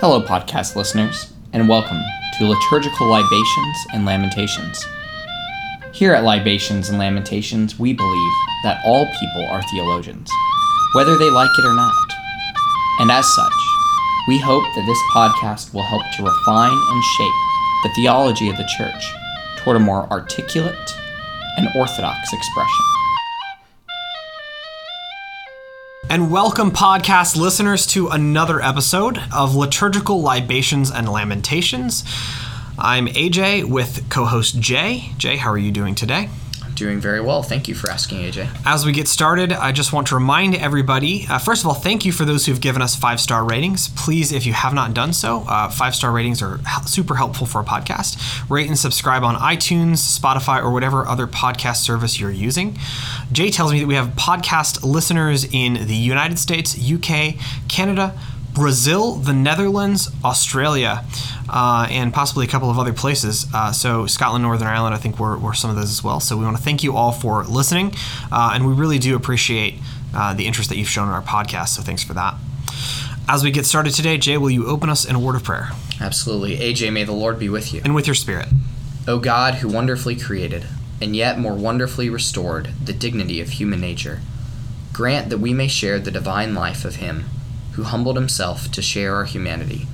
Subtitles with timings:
[0.00, 2.00] Hello, podcast listeners, and welcome
[2.38, 4.82] to Liturgical Libations and Lamentations.
[5.92, 8.32] Here at Libations and Lamentations, we believe
[8.64, 10.30] that all people are theologians,
[10.94, 11.92] whether they like it or not.
[12.98, 13.52] And as such,
[14.26, 17.34] we hope that this podcast will help to refine and shape
[17.82, 19.04] the theology of the Church
[19.58, 20.94] toward a more articulate
[21.58, 22.99] and orthodox expression.
[26.10, 32.02] And welcome, podcast listeners, to another episode of Liturgical Libations and Lamentations.
[32.76, 35.12] I'm AJ with co host Jay.
[35.18, 36.28] Jay, how are you doing today?
[36.80, 37.42] Doing very well.
[37.42, 38.48] Thank you for asking, AJ.
[38.64, 42.06] As we get started, I just want to remind everybody uh, first of all, thank
[42.06, 43.88] you for those who've given us five star ratings.
[43.90, 47.60] Please, if you have not done so, uh, five star ratings are super helpful for
[47.60, 48.18] a podcast.
[48.48, 52.78] Rate and subscribe on iTunes, Spotify, or whatever other podcast service you're using.
[53.30, 57.34] Jay tells me that we have podcast listeners in the United States, UK,
[57.68, 58.18] Canada,
[58.54, 61.04] Brazil, the Netherlands, Australia,
[61.48, 63.46] uh, and possibly a couple of other places.
[63.54, 66.20] Uh, so, Scotland, Northern Ireland, I think were, were some of those as well.
[66.20, 67.94] So, we want to thank you all for listening,
[68.32, 69.74] uh, and we really do appreciate
[70.14, 71.68] uh, the interest that you've shown in our podcast.
[71.68, 72.34] So, thanks for that.
[73.28, 75.70] As we get started today, Jay, will you open us in a word of prayer?
[76.00, 76.56] Absolutely.
[76.56, 77.80] AJ, may the Lord be with you.
[77.84, 78.48] And with your spirit.
[79.06, 80.66] O God, who wonderfully created,
[81.00, 84.20] and yet more wonderfully restored, the dignity of human nature,
[84.92, 87.24] grant that we may share the divine life of Him
[87.72, 89.86] who humbled himself to share our humanity,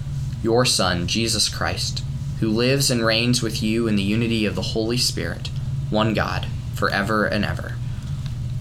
[0.43, 2.03] your Son, Jesus Christ,
[2.41, 5.49] who lives and reigns with you in the unity of the Holy Spirit,
[5.91, 7.75] one God, forever and ever.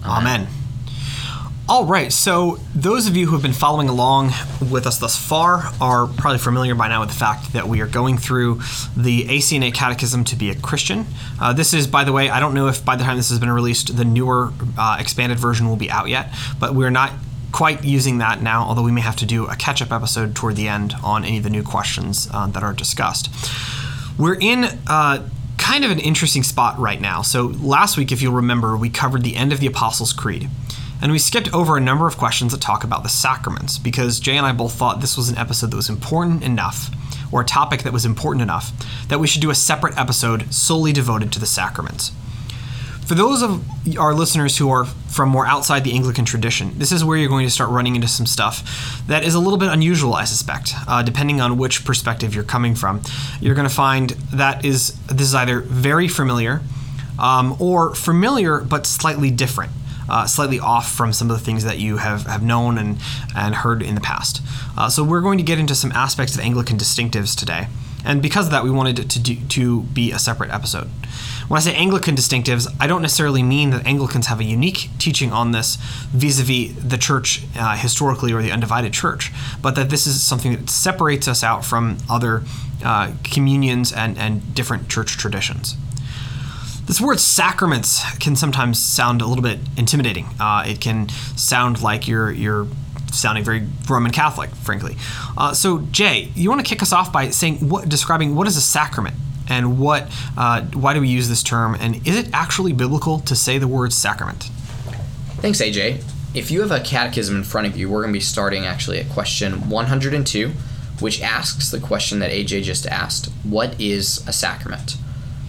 [0.04, 0.42] Amen.
[0.42, 0.48] Amen.
[1.68, 4.30] All right, so those of you who have been following along
[4.70, 7.88] with us thus far are probably familiar by now with the fact that we are
[7.88, 8.60] going through
[8.96, 11.06] the ACNA Catechism to be a Christian.
[11.40, 13.40] Uh, this is, by the way, I don't know if by the time this has
[13.40, 17.10] been released, the newer uh, expanded version will be out yet, but we're not
[17.56, 20.56] quite using that now, although we may have to do a catch up episode toward
[20.56, 23.30] the end on any of the new questions uh, that are discussed.
[24.18, 27.22] We're in uh, kind of an interesting spot right now.
[27.22, 30.50] So, last week, if you'll remember, we covered the end of the Apostles' Creed.
[31.00, 34.36] And we skipped over a number of questions that talk about the sacraments because Jay
[34.36, 36.90] and I both thought this was an episode that was important enough,
[37.32, 38.70] or a topic that was important enough,
[39.08, 42.12] that we should do a separate episode solely devoted to the sacraments.
[43.06, 47.04] For those of our listeners who are from more outside the Anglican tradition, this is
[47.04, 50.14] where you're going to start running into some stuff that is a little bit unusual,
[50.14, 53.00] I suspect, uh, depending on which perspective you're coming from.
[53.40, 56.62] You're going to find that is this is either very familiar
[57.16, 59.70] um, or familiar but slightly different.
[60.08, 62.96] Uh, slightly off from some of the things that you have, have known and,
[63.36, 64.40] and heard in the past.
[64.78, 67.66] Uh, so, we're going to get into some aspects of Anglican distinctives today.
[68.04, 70.88] And because of that, we wanted it to, do, to be a separate episode.
[71.48, 75.32] When I say Anglican distinctives, I don't necessarily mean that Anglicans have a unique teaching
[75.32, 75.76] on this
[76.10, 80.20] vis a vis the church uh, historically or the undivided church, but that this is
[80.20, 82.42] something that separates us out from other
[82.84, 85.76] uh, communions and, and different church traditions.
[86.86, 90.26] This word sacraments can sometimes sound a little bit intimidating.
[90.40, 92.66] Uh, it can sound like you're you're
[93.12, 94.96] sounding very Roman Catholic, frankly.
[95.36, 98.56] Uh, so, Jay, you want to kick us off by saying what, describing what is
[98.56, 99.16] a sacrament?
[99.48, 103.36] And what uh, why do we use this term and is it actually biblical to
[103.36, 104.50] say the word sacrament?
[105.40, 106.02] Thanks aj
[106.34, 108.98] if you have a catechism in front of you we're going to be starting actually
[108.98, 110.52] at question 102
[111.00, 114.96] which asks the question that aj just asked what is a sacrament?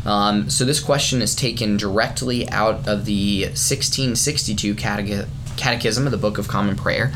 [0.05, 5.27] Um, so this question is taken directly out of the 1662 catech-
[5.57, 7.11] catechism of the book of common prayer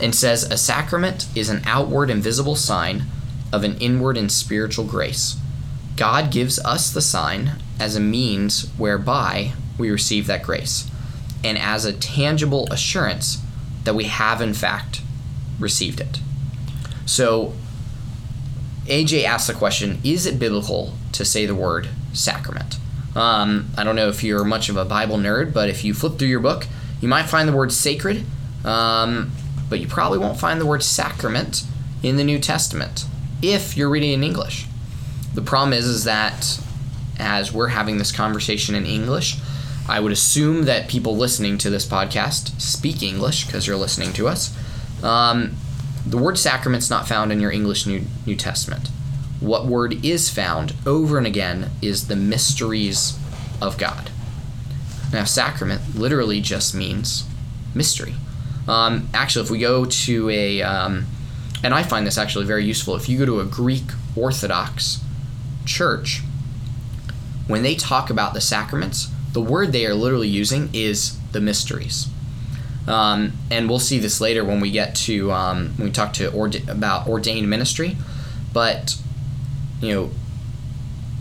[0.00, 3.04] and says a sacrament is an outward and visible sign
[3.52, 5.36] of an inward and spiritual grace
[5.98, 10.88] God gives us the sign as a means whereby we receive that grace
[11.42, 13.38] and as a tangible assurance
[13.82, 15.02] that we have, in fact,
[15.58, 16.20] received it.
[17.04, 17.52] So,
[18.86, 22.78] AJ asked the question Is it biblical to say the word sacrament?
[23.16, 26.16] Um, I don't know if you're much of a Bible nerd, but if you flip
[26.18, 26.66] through your book,
[27.00, 28.24] you might find the word sacred,
[28.64, 29.32] um,
[29.68, 31.64] but you probably won't find the word sacrament
[32.04, 33.04] in the New Testament
[33.42, 34.66] if you're reading in English.
[35.34, 36.60] The problem is, is that
[37.18, 39.36] as we're having this conversation in English,
[39.88, 44.28] I would assume that people listening to this podcast speak English because you're listening to
[44.28, 44.54] us.
[45.02, 45.56] Um,
[46.06, 48.88] the word sacrament's not found in your English New, New Testament.
[49.40, 53.18] What word is found over and again is the mysteries
[53.62, 54.10] of God.
[55.12, 57.24] Now, sacrament literally just means
[57.74, 58.14] mystery.
[58.66, 61.06] Um, actually, if we go to a, um,
[61.62, 63.84] and I find this actually very useful, if you go to a Greek
[64.14, 65.00] Orthodox
[65.68, 66.22] church,
[67.46, 72.08] when they talk about the sacraments, the word they are literally using is the mysteries.
[72.86, 76.28] Um, and we'll see this later when we get to um, when we talk to
[76.68, 77.96] about ordained ministry.
[78.52, 78.96] But,
[79.82, 80.10] you know,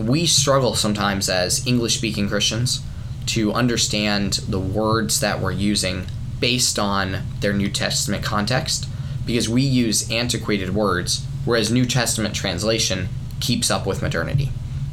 [0.04, 2.82] we struggle sometimes as English speaking Christians
[3.28, 6.08] to understand the words that we're using
[6.40, 8.88] based on their New Testament context
[9.26, 13.10] because we use antiquated words, whereas New Testament translation
[13.40, 14.50] keeps up with modernity.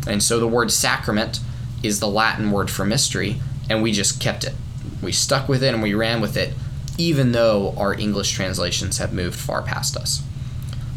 [0.06, 1.40] And so the word sacrament
[1.82, 4.54] is the Latin word for mystery, and we just kept it.
[5.02, 6.54] We stuck with it and we ran with it,
[6.98, 10.22] even though our English translations have moved far past us.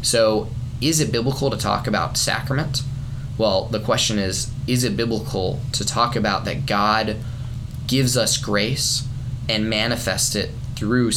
[0.02, 0.48] So,
[0.80, 2.82] is it biblical to talk about sacrament?
[3.36, 7.16] Well, the question is is it biblical to talk about that God
[7.86, 9.06] gives us grace
[9.48, 11.12] and manifests it through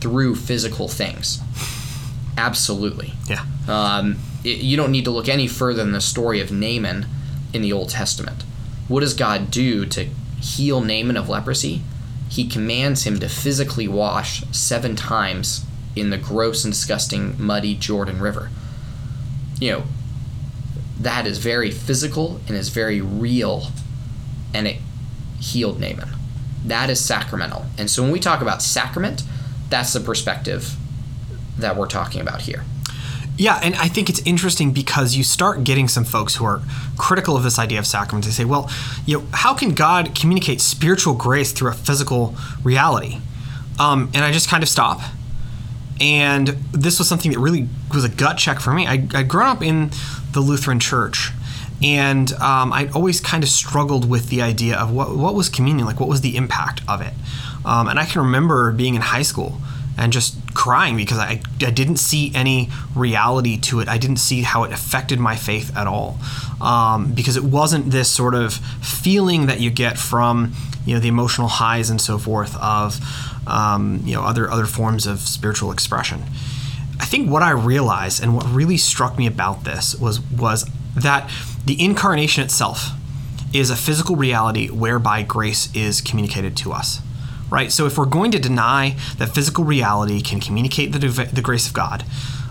[0.00, 1.40] through physical things?
[2.36, 3.14] Absolutely.
[3.28, 3.44] Yeah.
[3.66, 7.06] Um, you don't need to look any further than the story of Naaman
[7.52, 8.44] in the Old Testament.
[8.88, 10.04] What does God do to
[10.40, 11.82] heal Naaman of leprosy?
[12.28, 15.64] He commands him to physically wash seven times
[15.94, 18.50] in the gross and disgusting, muddy Jordan River.
[19.58, 19.82] You know,
[21.00, 23.68] that is very physical and is very real,
[24.54, 24.76] and it
[25.40, 26.10] healed Naaman.
[26.64, 27.66] That is sacramental.
[27.78, 29.22] And so when we talk about sacrament,
[29.70, 30.76] that's the perspective
[31.58, 32.64] that we're talking about here.
[33.38, 36.62] Yeah, and I think it's interesting because you start getting some folks who are
[36.96, 38.24] critical of this idea of sacrament.
[38.24, 38.70] They say, well,
[39.04, 42.34] you know, how can God communicate spiritual grace through a physical
[42.64, 43.18] reality?
[43.78, 45.00] Um, and I just kind of stop.
[46.00, 48.86] And this was something that really was a gut check for me.
[48.86, 49.90] I, I'd grown up in
[50.32, 51.30] the Lutheran Church,
[51.82, 55.86] and um, I'd always kind of struggled with the idea of what, what was communion,
[55.86, 57.12] like what was the impact of it.
[57.66, 59.58] Um, and I can remember being in high school
[59.98, 63.88] and just crying because I, I didn't see any reality to it.
[63.88, 66.18] I didn't see how it affected my faith at all.
[66.60, 70.54] Um, because it wasn't this sort of feeling that you get from
[70.86, 72.98] you know the emotional highs and so forth of
[73.46, 76.22] um, you know other other forms of spiritual expression.
[76.98, 80.64] I think what I realized and what really struck me about this was was
[80.96, 81.30] that
[81.66, 82.92] the incarnation itself
[83.52, 87.00] is a physical reality whereby grace is communicated to us
[87.50, 87.70] right?
[87.70, 90.98] So if we're going to deny that physical reality can communicate the,
[91.32, 92.04] the grace of God,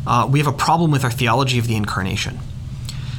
[0.08, 2.40] uh, we have a problem with our theology of the incarnation.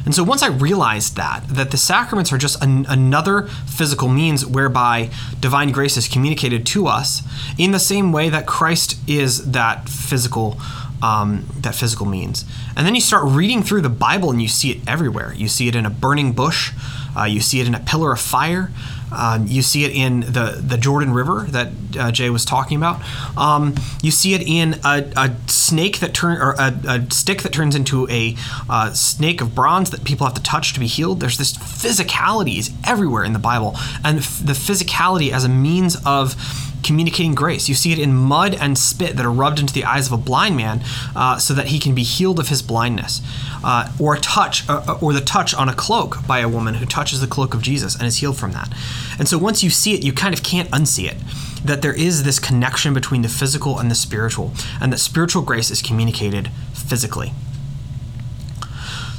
[0.05, 4.47] And so once I realized that, that the sacraments are just an, another physical means
[4.47, 7.23] whereby divine grace is communicated to us
[7.59, 10.59] in the same way that Christ is that physical
[11.03, 12.45] um, that physical means.
[12.75, 15.35] And then you start reading through the Bible and you see it everywhere.
[15.35, 16.73] You see it in a burning bush,
[17.17, 18.71] uh, you see it in a pillar of fire,
[19.13, 23.01] um, you see it in the, the Jordan River that uh, Jay was talking about.
[23.37, 27.53] Um, you see it in a, a snake that turn or a, a, stick that
[27.53, 28.37] turns into a
[28.69, 31.21] uh, snake of bronze that people have to touch to be healed.
[31.21, 36.35] There's this physicality is everywhere in the Bible, and the physicality as a means of
[36.87, 37.69] communicating grace.
[37.69, 40.17] You see it in mud and spit that are rubbed into the eyes of a
[40.17, 40.83] blind man
[41.15, 43.21] uh, so that he can be healed of his blindness.
[43.65, 46.87] Uh, or touch, uh, uh, or the touch on a cloak by a woman who
[46.87, 48.73] touches the cloak of Jesus and is healed from that.
[49.19, 51.17] And so once you see it, you kind of can't unsee it.
[51.65, 55.71] That there is this connection between the physical and the spiritual, and that spiritual grace
[55.73, 57.33] is communicated physically.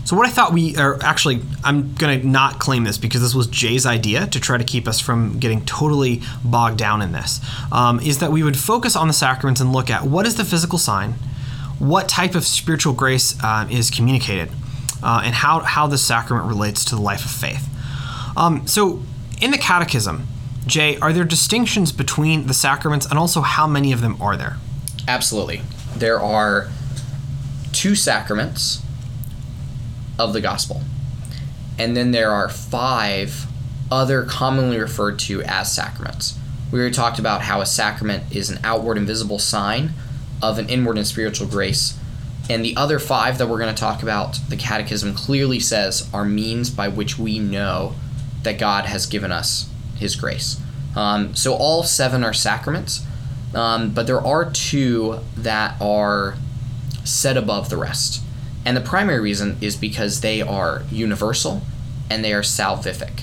[0.08, 3.36] So what I thought we are actually, I'm going to not claim this because this
[3.36, 7.42] was Jay's idea to try to keep us from getting totally bogged down in this.
[7.74, 10.46] Um, is that we would focus on the sacraments and look at what is the
[10.46, 11.16] physical sign,
[11.78, 14.50] what type of spiritual grace uh, is communicated,
[15.04, 17.68] uh, and how how the sacrament relates to the life of faith.
[18.38, 19.04] Um, so
[19.42, 20.26] in the Catechism,
[20.66, 24.56] Jay, are there distinctions between the sacraments and also how many of them are there?
[25.06, 25.64] Absolutely.
[25.98, 26.70] There are
[27.74, 28.84] two sacraments
[30.20, 30.82] of the gospel.
[31.80, 33.46] And then there are five
[33.92, 36.38] other commonly referred to as sacraments.
[36.72, 39.92] We already talked about how a sacrament is an outward and visible sign
[40.42, 41.98] of an inward and spiritual grace.
[42.50, 46.26] And the other five that we're going to talk about, the Catechism clearly says are
[46.26, 47.96] means by which we know
[48.44, 50.60] that God has given us His grace.
[50.96, 53.06] Um, so all seven are sacraments,
[53.54, 56.36] um, but there are two that are
[57.04, 58.22] set above the rest.
[58.68, 61.62] And the primary reason is because they are universal
[62.10, 63.22] and they are salvific.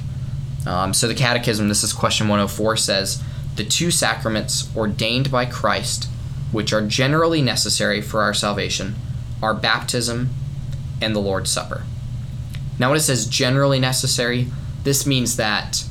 [0.66, 3.22] Um, so the Catechism, this is question 104, says
[3.56, 6.08] the two sacraments ordained by Christ,
[6.50, 8.94] which are generally necessary for our salvation,
[9.42, 10.30] are baptism
[11.02, 11.82] and the Lord's Supper.
[12.78, 14.46] Now, when it says generally necessary,
[14.82, 15.84] this means that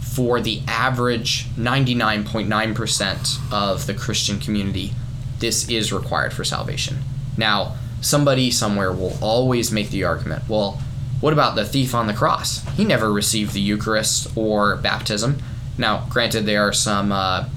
[0.00, 4.94] for the average 99.9% of the Christian community,
[5.38, 7.04] this is required for salvation.
[7.36, 10.80] Now, somebody somewhere will always make the argument well,
[11.20, 12.66] what about the thief on the cross?
[12.70, 15.38] He never received the Eucharist or baptism.
[15.76, 17.48] Now, granted, there are some uh,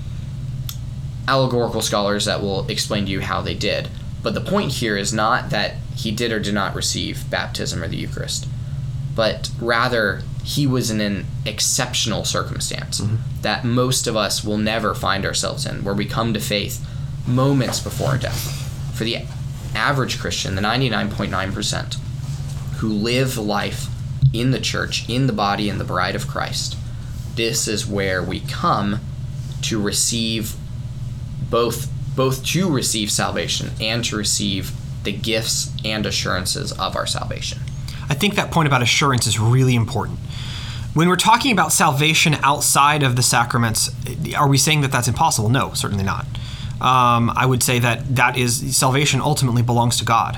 [1.27, 3.89] allegorical scholars that will explain to you how they did.
[4.21, 7.87] But the point here is not that he did or did not receive baptism or
[7.87, 8.47] the Eucharist,
[9.15, 13.01] but rather he was in an exceptional circumstance
[13.41, 16.85] that most of us will never find ourselves in, where we come to faith
[17.25, 18.59] moments before our death.
[18.93, 19.17] For the
[19.75, 21.95] average Christian, the 99.9%,
[22.77, 23.87] who live life
[24.33, 26.77] in the church, in the body, and the bride of Christ,
[27.35, 28.99] this is where we come
[29.63, 30.55] to receive
[31.49, 34.71] both both to receive salvation and to receive
[35.03, 37.59] the gifts and assurances of our salvation.
[38.09, 40.19] I think that point about assurance is really important.
[40.93, 43.89] When we're talking about salvation outside of the sacraments,
[44.37, 45.49] are we saying that that's impossible?
[45.49, 46.27] No, certainly not.
[46.83, 50.37] Um, I would say that that is salvation ultimately belongs to God.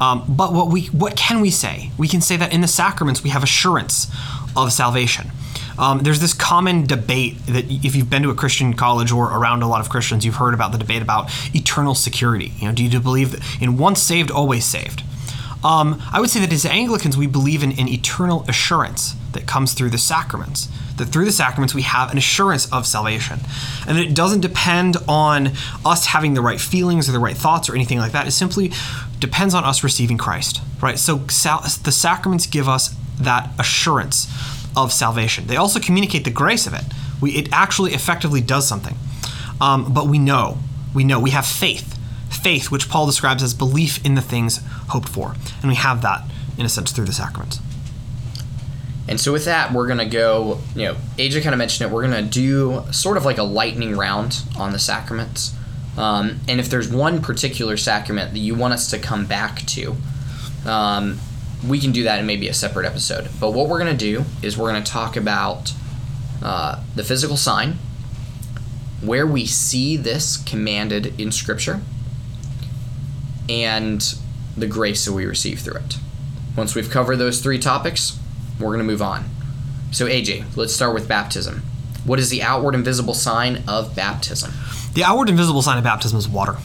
[0.00, 1.90] Um, but what we what can we say?
[1.98, 4.06] We can say that in the sacraments we have assurance
[4.56, 5.30] of salvation.
[5.78, 9.62] Um, there's this common debate that if you've been to a Christian college or around
[9.62, 12.52] a lot of Christians, you've heard about the debate about eternal security.
[12.58, 15.02] You know, do you believe in once saved, always saved?
[15.64, 19.72] Um, I would say that as Anglicans, we believe in an eternal assurance that comes
[19.72, 20.68] through the sacraments.
[20.98, 23.40] That through the sacraments, we have an assurance of salvation.
[23.86, 25.52] And it doesn't depend on
[25.84, 28.26] us having the right feelings or the right thoughts or anything like that.
[28.26, 28.72] It simply
[29.18, 30.98] depends on us receiving Christ, right?
[30.98, 34.26] So sal- the sacraments give us that assurance
[34.76, 35.46] of salvation.
[35.46, 36.84] They also communicate the grace of it.
[37.20, 38.96] We, it actually effectively does something.
[39.60, 40.58] Um, but we know,
[40.94, 41.98] we know, we have faith.
[42.30, 45.36] Faith, which Paul describes as belief in the things hoped for.
[45.60, 46.24] And we have that,
[46.58, 47.60] in a sense, through the sacraments.
[49.08, 50.60] And so with that, we're gonna go.
[50.74, 51.94] You know, AJ kind of mentioned it.
[51.94, 55.54] We're gonna do sort of like a lightning round on the sacraments.
[55.96, 59.96] Um, and if there's one particular sacrament that you want us to come back to,
[60.64, 61.18] um,
[61.66, 63.28] we can do that in maybe a separate episode.
[63.40, 65.72] But what we're gonna do is we're gonna talk about
[66.42, 67.78] uh, the physical sign,
[69.00, 71.80] where we see this commanded in Scripture,
[73.48, 74.14] and
[74.56, 75.96] the grace that we receive through it.
[76.56, 78.18] Once we've covered those three topics,
[78.58, 79.24] we're going to move on.
[79.90, 81.62] So, AJ, let's start with baptism.
[82.04, 84.52] What is the outward and visible sign of baptism?
[84.94, 86.56] The outward and visible sign of baptism is water.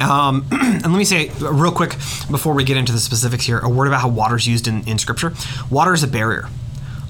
[0.00, 1.92] Um, and let me say real quick
[2.30, 4.86] before we get into the specifics here a word about how water is used in,
[4.88, 5.32] in Scripture.
[5.70, 6.48] Water is a barrier.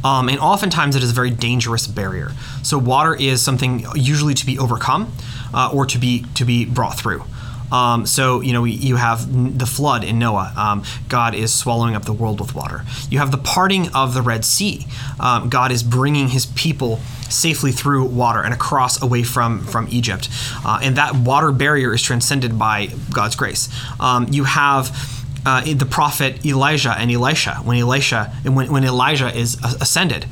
[0.04, 2.32] Um, and oftentimes it is a very dangerous barrier.
[2.62, 5.12] So water is something usually to be overcome
[5.54, 7.24] uh, or to be to be brought through.
[7.74, 10.52] Um, so you know you have the flood in Noah.
[10.56, 12.82] Um, God is swallowing up the world with water.
[13.10, 14.86] You have the parting of the Red Sea.
[15.18, 20.28] Um, God is bringing His people safely through water and across away from from Egypt,
[20.64, 23.68] uh, and that water barrier is transcended by God's grace.
[23.98, 25.10] Um, you have.
[25.46, 30.24] Uh, the prophet Elijah and Elisha, when Elisha, when, when Elijah is ascended,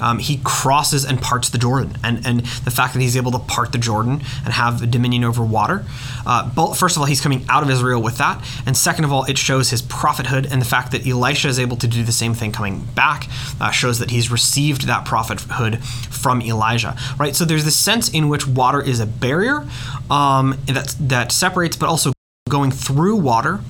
[0.00, 1.96] um, he crosses and parts the Jordan.
[2.02, 5.44] And, and the fact that he's able to part the Jordan and have dominion over
[5.44, 5.84] water,
[6.26, 8.44] uh, both, first of all, he's coming out of Israel with that.
[8.66, 10.46] And second of all, it shows his prophethood.
[10.50, 13.28] And the fact that Elisha is able to do the same thing coming back
[13.60, 17.34] uh, shows that he's received that prophethood from Elijah, right?
[17.34, 19.66] So there's this sense in which water is a barrier
[20.10, 22.12] um, that, that separates, but also
[22.48, 23.60] going through water.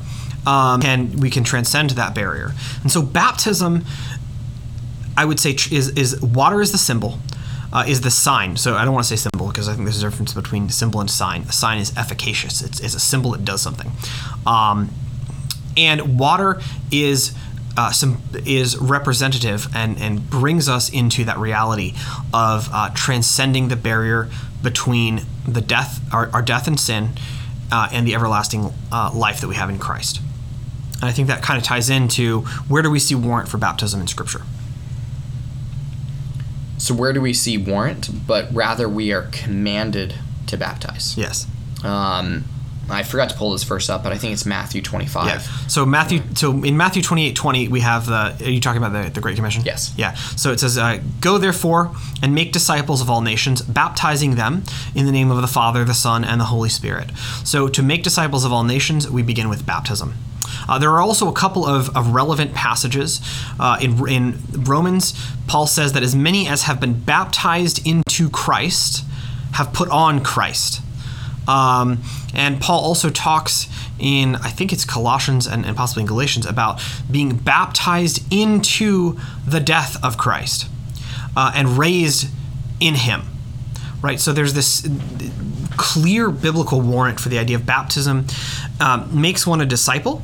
[0.46, 2.52] Um, and we can transcend that barrier.
[2.82, 3.84] And so baptism
[5.20, 7.18] I would say tr- is is water is the symbol,
[7.74, 8.56] uh, is the sign.
[8.56, 10.98] So I don't want to say symbol because I think there's a difference between symbol
[10.98, 11.42] and sign.
[11.42, 12.62] A sign is efficacious.
[12.62, 13.92] It's, it's a symbol that does something,
[14.46, 14.88] um,
[15.76, 16.60] and water
[16.90, 17.34] is.
[17.76, 21.94] Uh, some is representative and, and brings us into that reality
[22.34, 24.28] of uh, transcending the barrier
[24.60, 27.10] between the death our, our death and sin
[27.70, 30.20] uh, and the everlasting uh, life that we have in Christ.
[30.94, 34.00] And I think that kind of ties into where do we see warrant for baptism
[34.00, 34.42] in Scripture?
[36.80, 38.26] So, where do we see warrant?
[38.26, 40.14] But rather, we are commanded
[40.46, 41.16] to baptize.
[41.16, 41.46] Yes.
[41.84, 42.44] Um,
[42.88, 45.26] I forgot to pull this verse up, but I think it's Matthew 25.
[45.26, 45.38] Yeah.
[45.68, 48.36] So Matthew, so in Matthew 28, 20, we have the.
[48.44, 49.62] Are you talking about the, the Great Commission?
[49.64, 49.94] Yes.
[49.96, 50.14] Yeah.
[50.14, 55.06] So it says, uh, "Go therefore and make disciples of all nations, baptizing them in
[55.06, 57.10] the name of the Father, the Son, and the Holy Spirit."
[57.44, 60.14] So to make disciples of all nations, we begin with baptism.
[60.68, 63.20] Uh, there are also a couple of, of relevant passages.
[63.58, 65.14] Uh, in, in Romans,
[65.46, 69.04] Paul says that as many as have been baptized into Christ
[69.52, 70.80] have put on Christ.
[71.48, 72.02] Um,
[72.34, 73.66] and Paul also talks
[73.98, 79.58] in, I think it's Colossians and, and possibly in Galatians, about being baptized into the
[79.58, 80.68] death of Christ
[81.36, 82.28] uh, and raised
[82.78, 83.22] in him.
[84.00, 84.20] Right?
[84.20, 84.88] So there's this
[85.76, 88.26] clear biblical warrant for the idea of baptism,
[88.80, 90.22] um, makes one a disciple.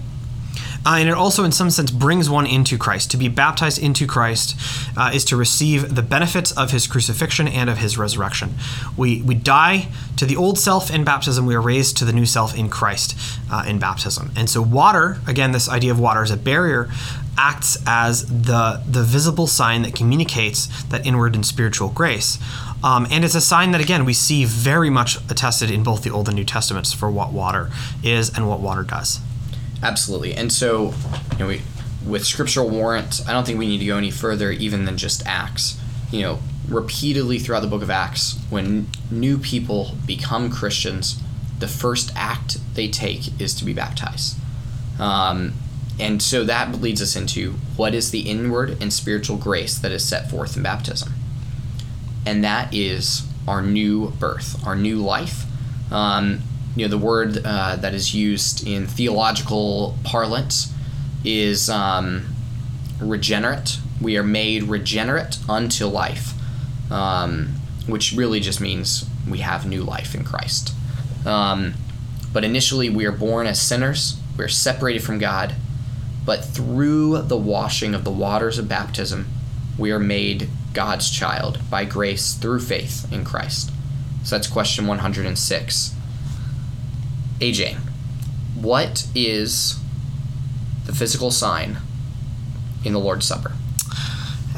[0.87, 3.11] Uh, and it also, in some sense, brings one into Christ.
[3.11, 4.57] To be baptized into Christ
[4.97, 8.55] uh, is to receive the benefits of his crucifixion and of his resurrection.
[8.97, 12.25] We, we die to the old self in baptism, we are raised to the new
[12.25, 13.19] self in Christ
[13.51, 14.31] uh, in baptism.
[14.37, 16.89] And so, water, again, this idea of water as a barrier,
[17.37, 22.39] acts as the, the visible sign that communicates that inward and spiritual grace.
[22.85, 26.11] Um, and it's a sign that, again, we see very much attested in both the
[26.11, 27.71] Old and New Testaments for what water
[28.05, 29.19] is and what water does.
[29.87, 30.35] Absolutely.
[30.35, 30.93] And so,
[31.33, 31.63] you know, we,
[32.05, 35.25] with scriptural warrant, I don't think we need to go any further even than just
[35.27, 35.81] Acts.
[36.11, 36.39] You know,
[36.69, 41.23] repeatedly throughout the book of Acts, when new people become Christians,
[41.61, 44.37] the first act they take is to be baptized.
[44.99, 45.53] Um,
[46.01, 50.05] and so that leads us into what is the inward and spiritual grace that is
[50.05, 51.13] set forth in baptism.
[52.27, 55.45] And that is our new birth, our new life.
[55.93, 56.41] Um,
[56.77, 60.73] you know, the word uh, that is used in theological parlance
[61.25, 62.27] is um,
[63.01, 63.79] regenerate.
[64.01, 66.35] We are made regenerate unto life,
[66.93, 67.55] um,
[67.87, 70.73] which really just means we have new life in Christ.
[71.25, 71.75] Um,
[72.33, 75.55] but initially, we are born as sinners, we're separated from God
[76.27, 79.29] but through the washing of the waters of baptism,
[79.79, 83.71] we are made God's child by grace through faith in Christ.
[84.25, 85.95] So that's question 106.
[87.41, 87.77] AJ,
[88.55, 89.79] what is
[90.87, 91.79] the physical sign
[92.85, 93.53] in the Lord's Supper?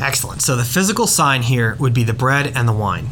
[0.00, 0.42] Excellent.
[0.42, 3.08] So the physical sign here would be the bread and the wine.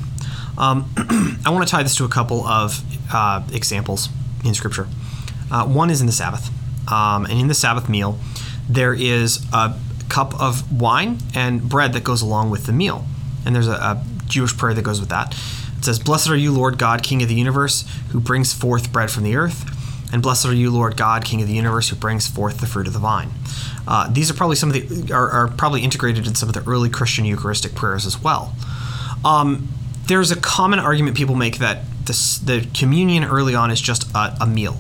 [0.57, 0.91] Um,
[1.45, 2.81] I want to tie this to a couple of
[3.13, 4.09] uh, examples
[4.45, 4.89] in Scripture.
[5.51, 6.51] Uh, one is in the Sabbath.
[6.91, 8.19] Um, and in the Sabbath meal,
[8.69, 9.77] there is a
[10.09, 13.05] cup of wine and bread that goes along with the meal.
[13.45, 15.37] And there's a, a, Jewish prayer that goes with that.
[15.87, 19.23] Says, Blessed are you, Lord God, King of the universe, who brings forth bread from
[19.23, 19.65] the earth.
[20.13, 22.89] And blessed are you, Lord God, King of the universe, who brings forth the fruit
[22.89, 23.31] of the vine.
[23.87, 26.69] Uh, these are probably some of the are, are, probably integrated in some of the
[26.69, 28.53] early Christian Eucharistic prayers as well.
[29.25, 29.69] Um,
[30.07, 34.37] there's a common argument people make that this, the communion early on is just a,
[34.41, 34.79] a meal.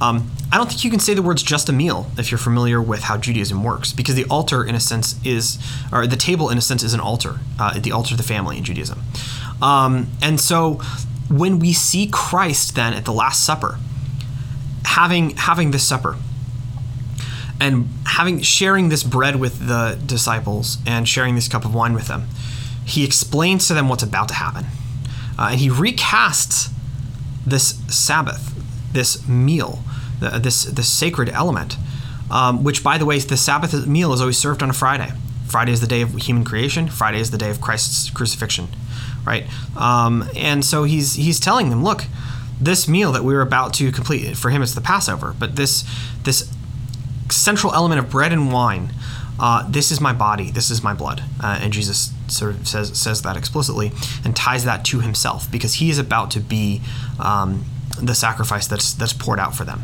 [0.00, 2.80] Um, I don't think you can say the words just a meal if you're familiar
[2.80, 5.58] with how Judaism works, because the altar, in a sense, is,
[5.92, 8.58] or the table, in a sense, is an altar, uh, the altar of the family
[8.58, 9.02] in Judaism.
[9.62, 10.74] Um, and so
[11.28, 13.78] when we see Christ then at the Last Supper,
[14.84, 16.16] having having this supper,
[17.60, 22.08] and having sharing this bread with the disciples and sharing this cup of wine with
[22.08, 22.28] them,
[22.84, 24.66] he explains to them what's about to happen,
[25.38, 26.70] uh, and he recasts
[27.46, 28.54] this Sabbath,
[28.92, 29.80] this meal
[30.20, 31.76] the, this this sacred element.
[32.30, 35.12] Um, which, by the way, the Sabbath meal is always served on a Friday.
[35.48, 36.88] Friday is the day of human creation.
[36.88, 38.68] Friday is the day of Christ's crucifixion,
[39.24, 39.46] right?
[39.76, 42.04] Um, and so he's he's telling them, look,
[42.60, 45.84] this meal that we're about to complete for him it's the Passover, but this
[46.24, 46.52] this
[47.30, 48.92] central element of bread and wine,
[49.38, 52.98] uh, this is my body, this is my blood, uh, and Jesus sort of says
[52.98, 53.92] says that explicitly
[54.24, 56.82] and ties that to himself because he is about to be
[57.18, 57.64] um,
[58.00, 59.82] the sacrifice that's that's poured out for them.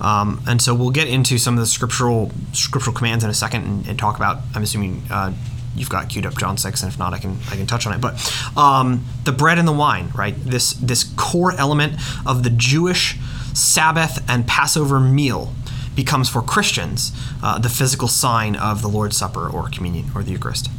[0.00, 3.64] Um, and so we'll get into some of the scriptural scriptural commands in a second
[3.64, 4.38] and, and talk about.
[4.54, 5.32] I'm assuming uh,
[5.76, 7.92] you've got queued up John six, and if not, I can I can touch on
[7.92, 8.00] it.
[8.00, 8.14] But
[8.56, 10.34] um, the bread and the wine, right?
[10.36, 11.94] This this core element
[12.26, 13.16] of the Jewish
[13.54, 15.52] Sabbath and Passover meal
[15.94, 20.32] becomes for Christians uh, the physical sign of the Lord's Supper or communion or the
[20.32, 20.70] Eucharist.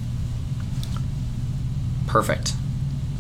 [2.08, 2.54] Perfect.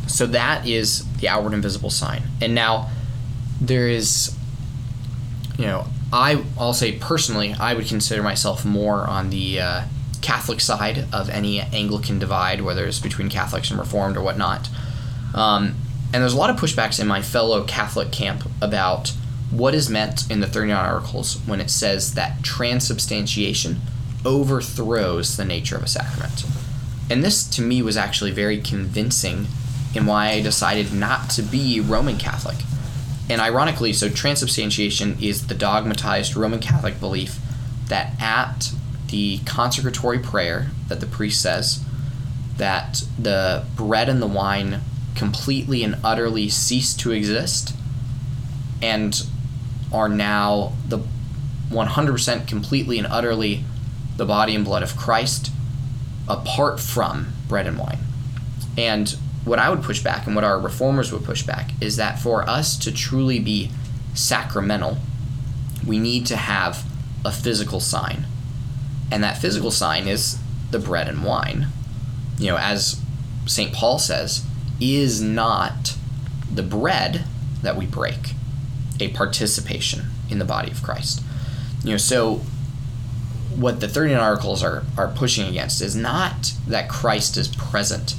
[0.07, 2.23] So that is the outward and visible sign.
[2.41, 2.89] And now
[3.61, 4.35] there is
[5.57, 9.81] you know, I I'll say personally, I would consider myself more on the uh,
[10.23, 14.69] Catholic side of any Anglican divide, whether it's between Catholics and Reformed or whatnot.
[15.35, 15.75] Um,
[16.11, 19.13] and there's a lot of pushbacks in my fellow Catholic camp about
[19.51, 23.81] what is meant in the 39 Articles when it says that transubstantiation
[24.25, 26.45] overthrows the nature of a sacrament.
[27.09, 29.47] And this, to me, was actually very convincing
[29.93, 32.57] in why I decided not to be Roman Catholic.
[33.29, 37.39] And ironically, so transubstantiation is the dogmatized Roman Catholic belief
[37.89, 38.71] that at
[39.13, 41.85] the consecratory prayer that the priest says,
[42.57, 44.81] that the bread and the wine
[45.13, 47.75] completely and utterly cease to exist
[48.81, 49.27] and
[49.93, 50.97] are now the
[51.69, 53.63] 100% completely and utterly
[54.17, 55.51] the body and blood of Christ
[56.27, 57.99] apart from bread and wine.
[58.75, 62.17] And what I would push back and what our reformers would push back is that
[62.17, 63.69] for us to truly be
[64.15, 64.97] sacramental,
[65.85, 66.83] we need to have
[67.23, 68.25] a physical sign.
[69.13, 70.39] And that physical sign is
[70.71, 71.67] the bread and wine.
[72.39, 72.99] You know, as
[73.45, 73.71] St.
[73.71, 74.43] Paul says,
[74.81, 75.95] is not
[76.51, 77.25] the bread
[77.61, 78.33] that we break
[78.99, 81.21] a participation in the body of Christ.
[81.83, 82.37] You know, so
[83.55, 88.15] what the 39 articles are, are pushing against is not that Christ is present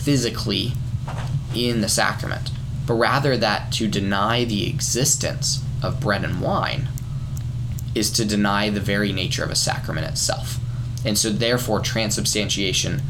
[0.00, 0.72] physically
[1.54, 2.50] in the sacrament,
[2.84, 6.88] but rather that to deny the existence of bread and wine
[7.94, 10.58] is to deny the very nature of a sacrament itself.
[11.04, 13.02] And so, therefore, transubstantiation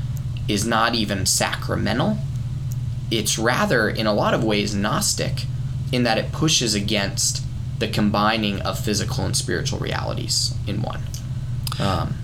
[0.48, 2.18] is not even sacramental.
[3.10, 5.44] It's rather, in a lot of ways, Gnostic
[5.92, 7.42] in that it pushes against
[7.78, 11.02] the combining of physical and spiritual realities in one.
[11.78, 12.14] Um,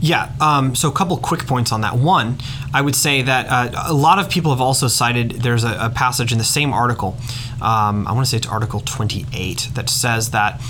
[0.00, 0.32] yeah.
[0.40, 1.96] Um, so a couple quick points on that.
[1.96, 2.38] One,
[2.72, 5.90] I would say that uh, a lot of people have also cited there's a, a
[5.90, 7.16] passage in the same article.
[7.62, 10.60] Um, I want to say it's Article 28 that says that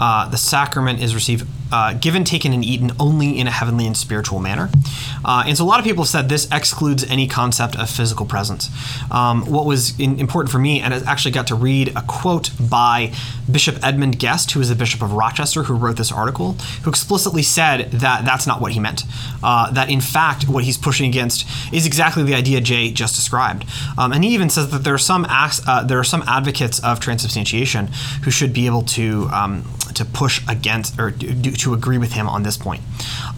[0.00, 3.96] uh, the sacrament is received uh, given, taken, and eaten only in a heavenly and
[3.96, 4.70] spiritual manner.
[5.24, 8.26] Uh, and so a lot of people have said this excludes any concept of physical
[8.26, 8.70] presence.
[9.10, 12.50] Um, what was in, important for me, and I actually got to read a quote
[12.60, 13.12] by
[13.50, 16.52] Bishop Edmund Guest, who is the Bishop of Rochester, who wrote this article,
[16.82, 19.02] who explicitly said that that's not what he meant.
[19.42, 23.64] Uh, that in fact, what he's pushing against is exactly the idea Jay just described.
[23.98, 27.00] Um, and he even says that there are some uh, there are some advocates of
[27.00, 27.88] transubstantiation
[28.22, 32.42] who should be able to um, to push against or to agree with him on
[32.42, 32.82] this point.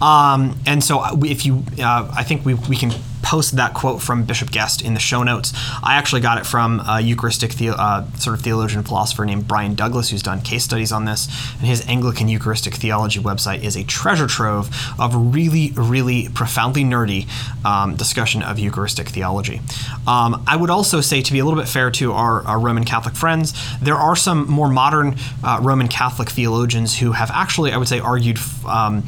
[0.01, 2.91] Um, and so, uh, if you, uh, I think we, we can
[3.27, 5.51] post that quote from Bishop Guest in the show notes.
[5.83, 9.75] I actually got it from a Eucharistic the, uh, sort of theologian philosopher named Brian
[9.75, 11.27] Douglas, who's done case studies on this.
[11.57, 17.27] And his Anglican Eucharistic theology website is a treasure trove of really, really profoundly nerdy
[17.65, 19.59] um, discussion of Eucharistic theology.
[20.07, 22.85] Um, I would also say, to be a little bit fair to our, our Roman
[22.85, 27.77] Catholic friends, there are some more modern uh, Roman Catholic theologians who have actually, I
[27.77, 28.39] would say, argued.
[28.65, 29.03] Um,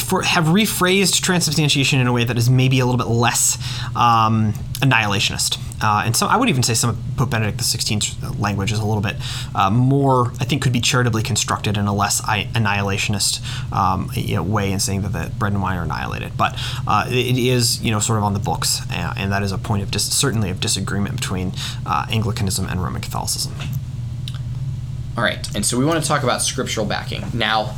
[0.00, 3.58] for, have rephrased transubstantiation in a way that is maybe a little bit less
[3.94, 5.58] um, annihilationist.
[5.82, 8.84] Uh, and so I would even say some of Pope Benedict XVI's language is a
[8.84, 9.16] little bit
[9.54, 14.42] uh, more, I think, could be charitably constructed in a less annihilationist um, you know,
[14.42, 16.36] way in saying that the bread and wine are annihilated.
[16.38, 19.58] But uh, it is, you know, sort of on the books, and that is a
[19.58, 21.52] point of dis- certainly of disagreement between
[21.84, 23.54] uh, Anglicanism and Roman Catholicism.
[25.16, 27.74] All right, and so we want to talk about scriptural backing now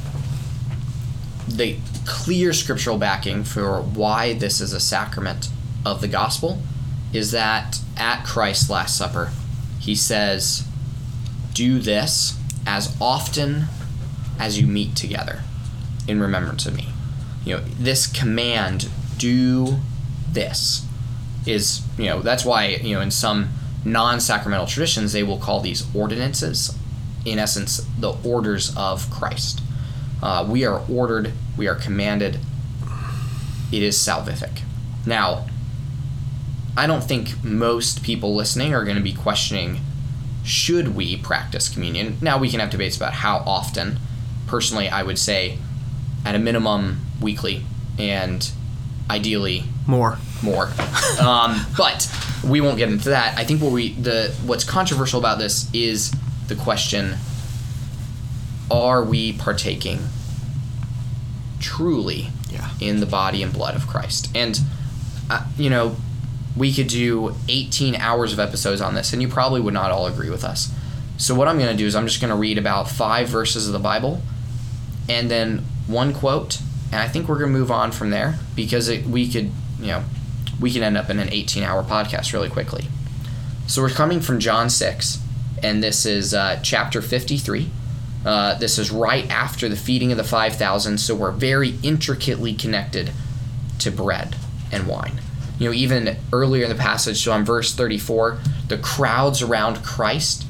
[1.49, 5.49] the clear scriptural backing for why this is a sacrament
[5.85, 6.63] of the gospel
[7.13, 9.31] is that at Christ's Last Supper,
[9.81, 10.65] he says,
[11.55, 13.65] Do this as often
[14.39, 15.43] as you meet together
[16.07, 16.89] in remembrance of me.
[17.45, 19.79] You know, this command, do
[20.31, 20.87] this,
[21.47, 23.49] is, you know, that's why, you know, in some
[23.85, 26.77] non sacramental traditions, they will call these ordinances,
[27.25, 29.61] in essence, the orders of Christ.
[30.23, 32.39] Uh, we are ordered, we are commanded.
[33.71, 34.63] It is salvific.
[35.07, 35.47] Now,
[36.77, 39.81] I don't think most people listening are going to be questioning
[40.45, 42.17] should we practice communion.
[42.23, 43.99] Now, we can have debates about how often.
[44.47, 45.59] Personally, I would say
[46.25, 47.65] at a minimum weekly
[47.99, 48.51] and
[49.11, 50.67] ideally more more
[51.21, 52.11] um, but
[52.45, 56.13] we won't get into that i think what we the what's controversial about this is
[56.49, 57.15] the question
[58.71, 60.01] are we partaking
[61.61, 62.71] truly yeah.
[62.81, 64.31] in the body and blood of Christ?
[64.35, 64.61] And,
[65.31, 65.97] uh, you know,
[66.57, 70.07] we could do 18 hours of episodes on this, and you probably would not all
[70.07, 70.73] agree with us.
[71.17, 73.67] So, what I'm going to do is I'm just going to read about five verses
[73.67, 74.23] of the Bible
[75.09, 76.61] and then one quote,
[76.93, 79.51] and I think we're going to move on from there because it, we could,
[79.81, 80.05] you know,
[80.61, 82.87] we could end up in an 18 hour podcast really quickly.
[83.67, 85.19] So, we're coming from John 6,
[85.63, 87.71] and this is uh, chapter 53
[88.25, 93.13] uh, this is right after the feeding of the 5,000, so we're very intricately connected
[93.79, 94.37] to bread
[94.73, 95.21] and wine.
[95.59, 100.47] You know, even earlier in the passage, so on verse 34, the crowds around Christ,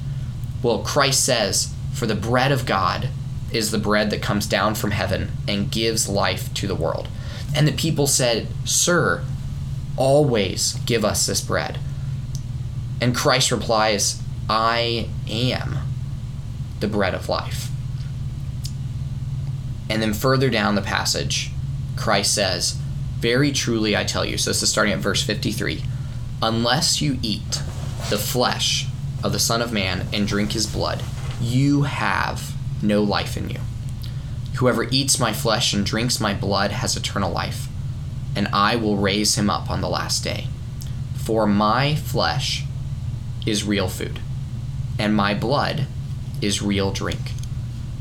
[0.62, 3.09] well, Christ says, For the bread of God
[3.52, 7.09] is the bread that comes down from heaven and gives life to the world.
[7.54, 9.24] And the people said, Sir,
[9.96, 11.78] always give us this bread.
[13.00, 15.78] And Christ replies, I am
[16.81, 17.71] the bread of life.
[19.91, 21.51] And then further down the passage,
[21.97, 22.77] Christ says,
[23.19, 25.83] Very truly I tell you, so this is starting at verse 53
[26.43, 27.62] unless you eat
[28.11, 28.87] the flesh
[29.23, 31.03] of the Son of Man and drink his blood,
[31.41, 33.61] you have no life in you.
[34.57, 37.69] Whoever eats my flesh and drinks my blood has eternal life,
[38.35, 40.47] and I will raise him up on the last day.
[41.17, 42.64] For my flesh
[43.47, 44.21] is real food,
[44.99, 45.87] and my blood
[46.42, 47.33] is real drink.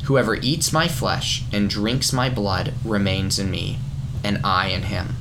[0.06, 3.78] Whoever eats my flesh and drinks my blood remains in me,
[4.23, 5.15] and I in him.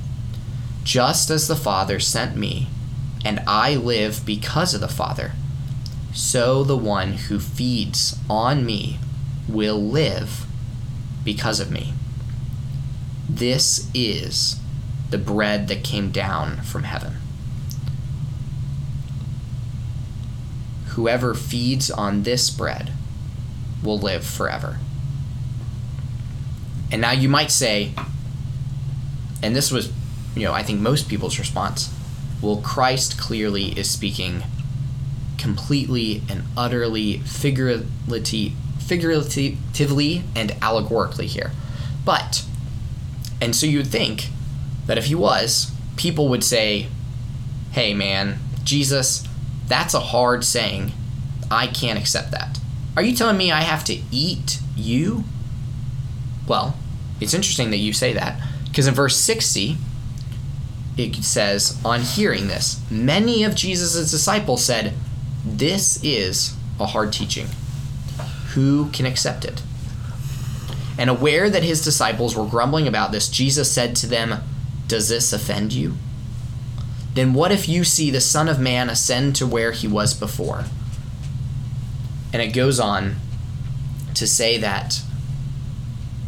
[0.84, 2.68] Just as the Father sent me,
[3.24, 5.32] and I live because of the Father,
[6.14, 8.98] so the one who feeds on me
[9.48, 10.46] will live
[11.24, 11.92] because of me.
[13.28, 14.60] This is
[15.10, 17.16] the bread that came down from heaven.
[20.90, 22.92] Whoever feeds on this bread
[23.86, 24.78] will live forever.
[26.92, 27.92] And now you might say,
[29.42, 29.92] and this was,
[30.34, 31.92] you know, I think most people's response,
[32.42, 34.42] well, Christ clearly is speaking
[35.38, 41.52] completely and utterly figuratively, figuratively and allegorically here.
[42.04, 42.44] But,
[43.40, 44.28] and so you would think
[44.86, 46.88] that if he was, people would say,
[47.72, 49.26] hey man, Jesus,
[49.66, 50.92] that's a hard saying.
[51.50, 52.58] I can't accept that.
[52.96, 55.24] Are you telling me I have to eat you?
[56.48, 56.76] Well,
[57.20, 59.76] it's interesting that you say that because in verse 60,
[60.96, 64.94] it says, On hearing this, many of Jesus' disciples said,
[65.44, 67.48] This is a hard teaching.
[68.54, 69.62] Who can accept it?
[70.98, 74.40] And aware that his disciples were grumbling about this, Jesus said to them,
[74.88, 75.96] Does this offend you?
[77.12, 80.64] Then what if you see the Son of Man ascend to where he was before?
[82.36, 83.16] And it goes on
[84.12, 85.00] to say that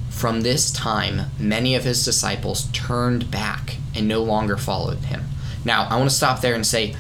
[0.09, 5.27] from this time, many of his disciples turned back and no longer followed him.
[5.67, 6.97] Now, I want to stop there and say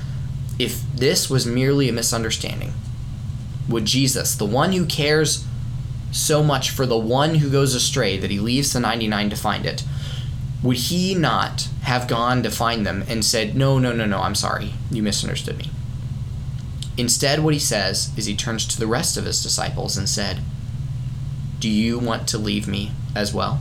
[0.58, 2.74] if this was merely a misunderstanding,
[3.66, 5.46] would Jesus, the one who cares
[6.12, 9.64] so much for the one who goes astray that he leaves the 99 to find
[9.64, 9.84] it,
[10.62, 14.34] would he not have gone to find them and said, No, no, no, no, I'm
[14.34, 15.70] sorry, you misunderstood me?
[16.98, 20.40] Instead, what he says is he turns to the rest of his disciples and said,
[21.60, 23.60] Do you want to leave me as well?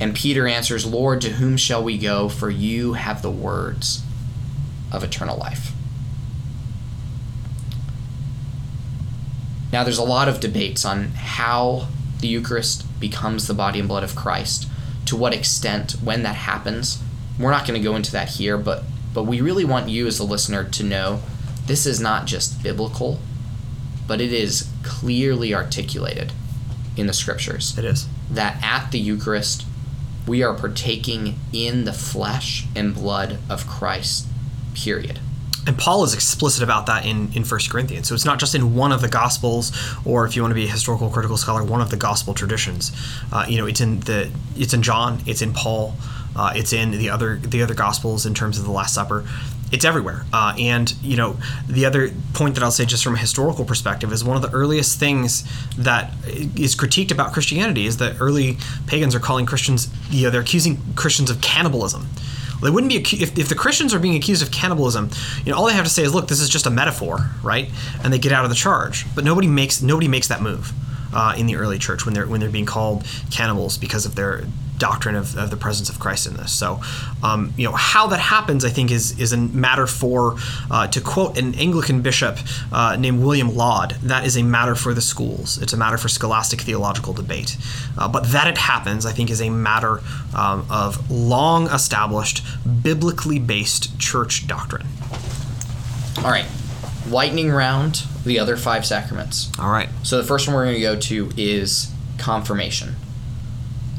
[0.00, 2.28] And Peter answers, Lord, to whom shall we go?
[2.28, 4.04] For you have the words
[4.92, 5.72] of eternal life.
[9.72, 11.88] Now, there's a lot of debates on how
[12.20, 14.68] the Eucharist becomes the body and blood of Christ,
[15.06, 17.02] to what extent, when that happens.
[17.36, 20.20] We're not going to go into that here, but, but we really want you as
[20.20, 21.20] a listener to know
[21.66, 23.18] this is not just biblical,
[24.06, 26.32] but it is clearly articulated
[26.96, 27.76] in the scriptures.
[27.78, 28.06] It is.
[28.30, 29.64] That at the Eucharist,
[30.26, 34.26] we are partaking in the flesh and blood of Christ,
[34.74, 35.20] period.
[35.66, 38.08] And Paul is explicit about that in, in 1 Corinthians.
[38.08, 39.72] So it's not just in one of the Gospels,
[40.04, 42.92] or if you want to be a historical critical scholar, one of the Gospel traditions.
[43.32, 45.94] Uh, you know, it's in the it's in John, it's in Paul,
[46.36, 49.24] uh, it's in the other the other Gospels in terms of the Last Supper
[49.74, 50.24] it's everywhere.
[50.32, 51.36] Uh, and you know,
[51.68, 54.50] the other point that I'll say, just from a historical perspective, is one of the
[54.52, 55.42] earliest things
[55.76, 58.56] that is critiqued about Christianity is that early
[58.86, 62.06] pagans are calling Christians, you know, they're accusing Christians of cannibalism.
[62.62, 65.10] They wouldn't be if, if the Christians are being accused of cannibalism.
[65.44, 67.68] You know, all they have to say is, "Look, this is just a metaphor, right?"
[68.02, 69.04] And they get out of the charge.
[69.14, 70.72] But nobody makes nobody makes that move.
[71.12, 74.46] Uh, in the early church when they're when they're being called cannibals because of their
[74.88, 76.52] doctrine of, of the presence of Christ in this.
[76.52, 76.68] So,
[77.22, 80.36] um, you know, how that happens, I think, is is a matter for,
[80.70, 82.34] uh, to quote an Anglican bishop
[82.72, 85.46] uh, named William Laud, that is a matter for the schools.
[85.62, 87.56] It's a matter for scholastic theological debate.
[87.98, 90.00] Uh, but that it happens, I think, is a matter
[90.36, 92.44] um, of long established,
[92.82, 94.86] biblically based church doctrine.
[96.18, 96.46] All right,
[97.08, 99.50] lightning round the other five sacraments.
[99.58, 99.88] All right.
[100.02, 102.94] So the first one we're going to go to is confirmation.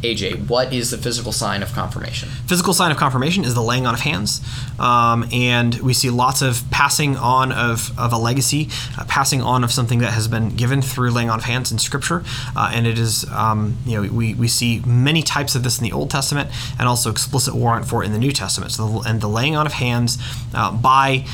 [0.06, 2.30] AJ, what is the physical sign of confirmation?
[2.48, 4.42] Physical sign of confirmation is the laying on of hands.
[4.80, 9.64] Um, and we see lots of passing on of, of a legacy, uh, passing on
[9.64, 12.24] of something that has been given through laying on of hands in Scripture.
[12.56, 15.84] Uh, and it is, um, you know, we, we see many types of this in
[15.84, 18.72] the Old Testament and also explicit warrant for it in the New Testament.
[18.72, 20.18] So the, and the laying on of hands
[20.54, 21.26] uh, by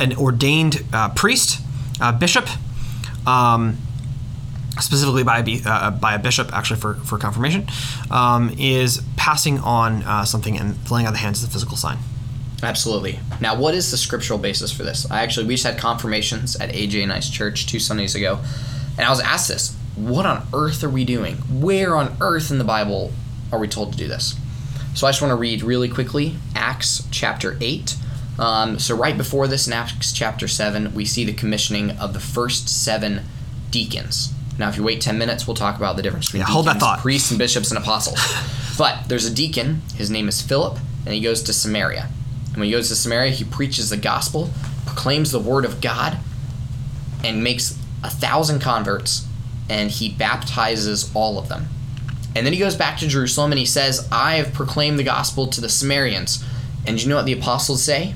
[0.00, 1.60] an ordained uh, priest,
[2.00, 2.48] uh, bishop,
[3.26, 3.78] um,
[4.80, 7.66] specifically by a, uh, by a bishop, actually for, for confirmation,
[8.10, 11.98] um, is passing on uh, something and laying on the hands is a physical sign.
[12.62, 13.18] Absolutely.
[13.40, 15.10] Now, what is the scriptural basis for this?
[15.10, 18.38] I actually we just had confirmations at AJ and I's church two Sundays ago,
[18.96, 21.36] and I was asked this: What on earth are we doing?
[21.60, 23.12] Where on earth in the Bible
[23.52, 24.36] are we told to do this?
[24.94, 27.96] So I just want to read really quickly Acts chapter eight.
[28.38, 32.20] Um, so right before this, in Acts chapter seven, we see the commissioning of the
[32.20, 33.22] first seven
[33.70, 34.32] deacons.
[34.58, 36.78] Now, if you wait 10 minutes, we'll talk about the difference between yeah, hold that
[36.78, 37.00] thought.
[37.00, 38.18] priests and bishops and apostles.
[38.78, 42.08] but there's a deacon, his name is Philip, and he goes to Samaria.
[42.48, 44.50] And when he goes to Samaria, he preaches the gospel,
[44.86, 46.18] proclaims the word of God,
[47.24, 49.26] and makes a thousand converts,
[49.70, 51.68] and he baptizes all of them.
[52.34, 55.46] And then he goes back to Jerusalem and he says, I have proclaimed the gospel
[55.48, 56.42] to the Samaritans.
[56.86, 58.14] And you know what the apostles say?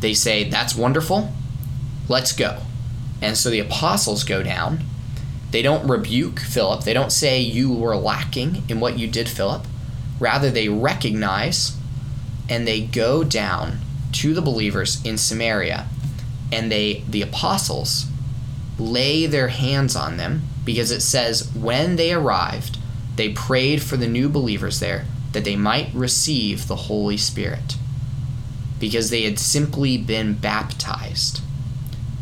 [0.00, 1.32] They say, That's wonderful.
[2.08, 2.62] Let's go.
[3.22, 4.80] And so the apostles go down
[5.50, 6.84] They don't rebuke Philip.
[6.84, 9.66] They don't say you were lacking in what you did, Philip.
[10.20, 11.76] Rather, they recognize
[12.48, 13.78] and they go down
[14.12, 15.86] to the believers in Samaria
[16.52, 18.06] and they the apostles
[18.78, 22.78] lay their hands on them because it says when they arrived
[23.16, 27.76] they prayed for the new believers there that they might receive the Holy Spirit
[28.80, 31.40] because they had simply been baptized.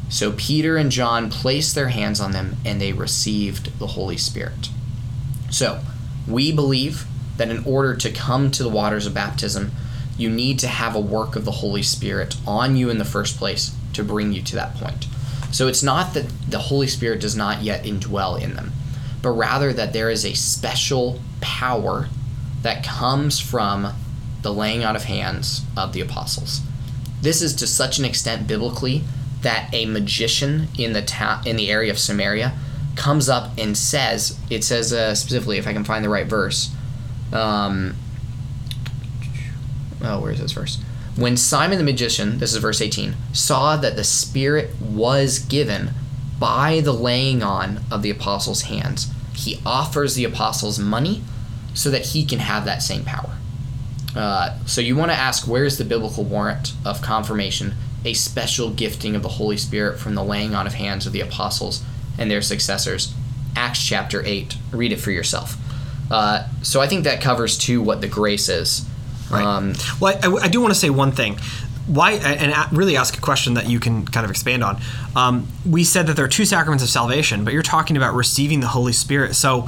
[0.08, 4.70] So Peter and John placed their hands on them and they received the Holy Spirit.
[5.50, 5.80] So
[6.26, 9.70] we believe that in order to come to the waters of baptism,
[10.16, 13.36] you need to have a work of the Holy Spirit on you in the first
[13.36, 15.06] place to bring you to that point.
[15.52, 18.72] So it's not that the Holy Spirit does not yet indwell in them,
[19.22, 22.08] but rather that there is a special power
[22.62, 23.92] that comes from
[24.42, 26.60] the laying out of hands of the apostles.
[27.22, 29.04] This is to such an extent biblically
[29.42, 32.54] that a magician in the ta- in the area of Samaria
[32.96, 36.74] comes up and says, it says uh, specifically, if I can find the right verse.
[37.32, 37.94] Um,
[40.02, 40.80] oh, where is this verse?
[41.16, 45.90] When Simon the magician, this is verse 18, saw that the Spirit was given
[46.38, 51.22] by the laying on of the apostles' hands, he offers the apostles money
[51.74, 53.36] so that he can have that same power.
[54.16, 59.16] Uh, so you want to ask where's the biblical warrant of confirmation, a special gifting
[59.16, 61.82] of the Holy Spirit from the laying on of hands of the apostles
[62.16, 63.12] and their successors?
[63.56, 64.56] Acts chapter 8.
[64.72, 65.56] Read it for yourself.
[66.10, 68.86] Uh, so I think that covers too what the grace is.
[69.30, 69.44] Right.
[69.44, 71.38] Um, well, I, I do want to say one thing.
[71.86, 74.78] Why and really ask a question that you can kind of expand on.
[75.16, 78.60] Um, we said that there are two sacraments of salvation, but you're talking about receiving
[78.60, 79.34] the Holy Spirit.
[79.34, 79.66] So,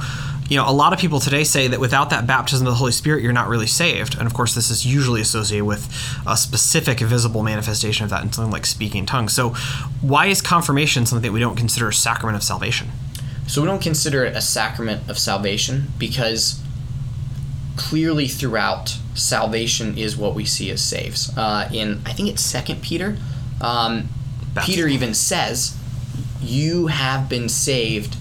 [0.51, 2.91] you know, a lot of people today say that without that baptism of the Holy
[2.91, 4.17] Spirit, you're not really saved.
[4.17, 5.87] And of course, this is usually associated with
[6.27, 9.31] a specific visible manifestation of that in something like speaking in tongues.
[9.31, 9.51] So,
[10.01, 12.89] why is confirmation something that we don't consider a sacrament of salvation?
[13.47, 16.61] So we don't consider it a sacrament of salvation because
[17.77, 21.31] clearly throughout salvation is what we see as saves.
[21.37, 23.17] Uh, in I think it's Second Peter,
[23.61, 24.09] um,
[24.65, 25.77] Peter even says,
[26.41, 28.17] "You have been saved,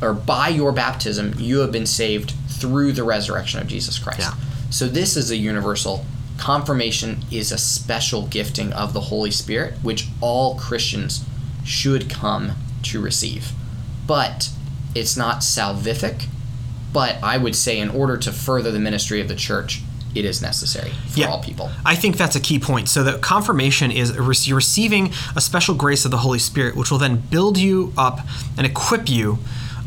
[0.00, 4.34] or by your baptism, you have been saved through the resurrection of Jesus Christ." Yeah.
[4.70, 6.04] So this is a universal.
[6.38, 11.22] Confirmation is a special gifting of the Holy Spirit, which all Christians
[11.64, 13.52] should come to receive.
[14.06, 14.50] But
[14.94, 16.26] it's not salvific,
[16.92, 19.82] but I would say in order to further the ministry of the church,
[20.14, 21.70] it is necessary for all people.
[21.84, 22.88] I think that's a key point.
[22.88, 24.12] So that confirmation is
[24.46, 28.20] you're receiving a special grace of the Holy Spirit, which will then build you up
[28.56, 29.38] and equip you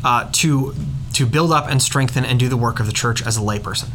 [0.04, 0.74] uh, to
[1.14, 3.88] to build up and strengthen and do the work of the church as a layperson.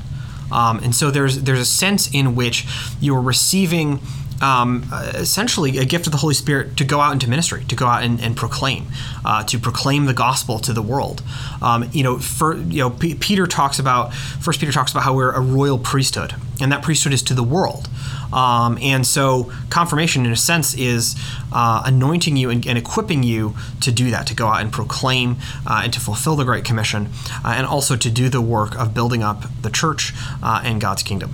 [0.51, 2.65] Um, and so there's there's a sense in which
[2.99, 3.99] you're receiving
[4.41, 7.85] um, essentially a gift of the Holy Spirit to go out into ministry, to go
[7.85, 8.87] out and, and proclaim,
[9.23, 11.23] uh, to proclaim the gospel to the world.
[11.61, 15.15] Um, you know, for you know, P- Peter talks about First Peter talks about how
[15.15, 17.89] we're a royal priesthood, and that priesthood is to the world.
[18.33, 21.15] Um, and so confirmation, in a sense, is
[21.53, 25.37] uh, anointing you and, and equipping you to do that, to go out and proclaim
[25.65, 27.09] uh, and to fulfill the Great Commission,
[27.45, 31.03] uh, and also to do the work of building up the church uh, and God's
[31.03, 31.33] kingdom.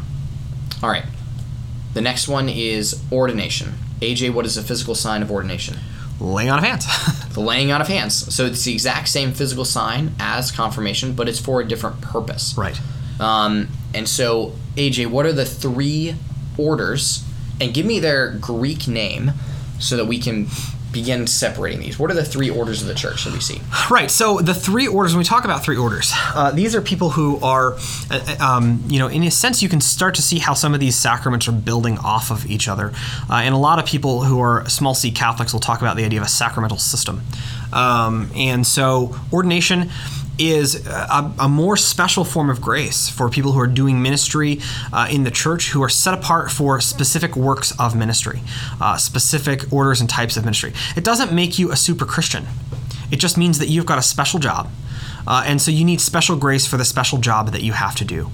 [0.84, 1.06] All right.
[1.94, 3.74] The next one is ordination.
[4.00, 5.78] AJ, what is a physical sign of ordination?
[6.20, 6.86] Laying on of hands.
[7.32, 8.36] The laying on of hands.
[8.36, 12.56] So it's the exact same physical sign as confirmation, but it's for a different purpose.
[12.58, 12.78] right.
[13.22, 16.16] Um, and so, AJ, what are the three
[16.58, 17.24] orders?
[17.62, 19.32] And give me their Greek name
[19.80, 20.48] so that we can
[20.92, 21.98] begin separating these.
[21.98, 23.62] What are the three orders of the church that we see?
[23.90, 24.12] Right.
[24.12, 25.14] So the three orders.
[25.14, 27.78] When we talk about three orders, uh, these are people who are,
[28.10, 30.80] uh, um, you know, in a sense, you can start to see how some of
[30.80, 32.92] these sacraments are building off of each other.
[33.30, 36.06] Uh, and a lot of people who are small C Catholics will talk about the
[36.06, 37.22] idea of a sacramental system.
[37.74, 39.90] Um, and so ordination
[40.42, 44.60] is a, a more special form of grace for people who are doing ministry
[44.92, 48.42] uh, in the church who are set apart for specific works of ministry,
[48.80, 50.74] uh, specific orders and types of ministry.
[50.96, 52.46] It doesn't make you a super Christian.
[53.12, 54.70] It just means that you've got a special job.
[55.28, 58.06] Uh, and so you need special grace for the special job that you have to
[58.06, 58.32] do.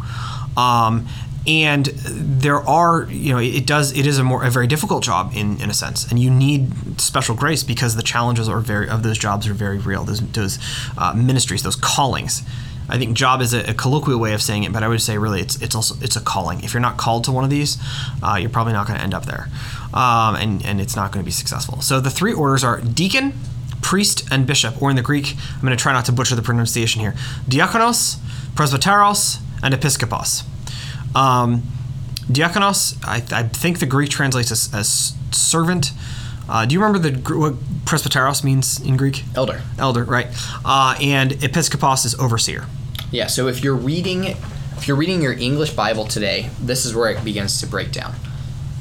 [0.56, 1.08] Um,
[1.48, 5.32] and there are, you know, it does, it is a more, a very difficult job
[5.34, 6.10] in, in a sense.
[6.10, 9.78] And you need special grace because the challenges are very, of those jobs are very
[9.78, 10.04] real.
[10.04, 10.60] Those, those
[10.98, 12.44] uh, ministries, those callings.
[12.90, 15.18] I think job is a, a colloquial way of saying it, but I would say
[15.18, 16.64] really it's it's also it's a calling.
[16.64, 17.78] If you're not called to one of these,
[18.24, 19.50] uh, you're probably not going to end up there,
[19.94, 21.82] um, and and it's not going to be successful.
[21.82, 23.34] So the three orders are deacon,
[23.82, 26.42] priest, and bishop, or in the Greek, I'm going to try not to butcher the
[26.42, 27.14] pronunciation here:
[27.46, 28.20] diakonos,
[28.56, 30.46] presbyteros, and episkopos.
[31.18, 31.64] Um,
[32.32, 35.92] diakonos, I, I think the Greek translates as, as servant.
[36.48, 37.56] Uh, do you remember the what
[37.86, 39.24] presbyteros means in Greek?
[39.36, 39.62] Elder.
[39.80, 40.28] Elder, right?
[40.64, 42.66] Uh, and episkopos is overseer.
[43.12, 44.26] Yeah, so if you're reading
[44.78, 48.14] if you're reading your English Bible today, this is where it begins to break down.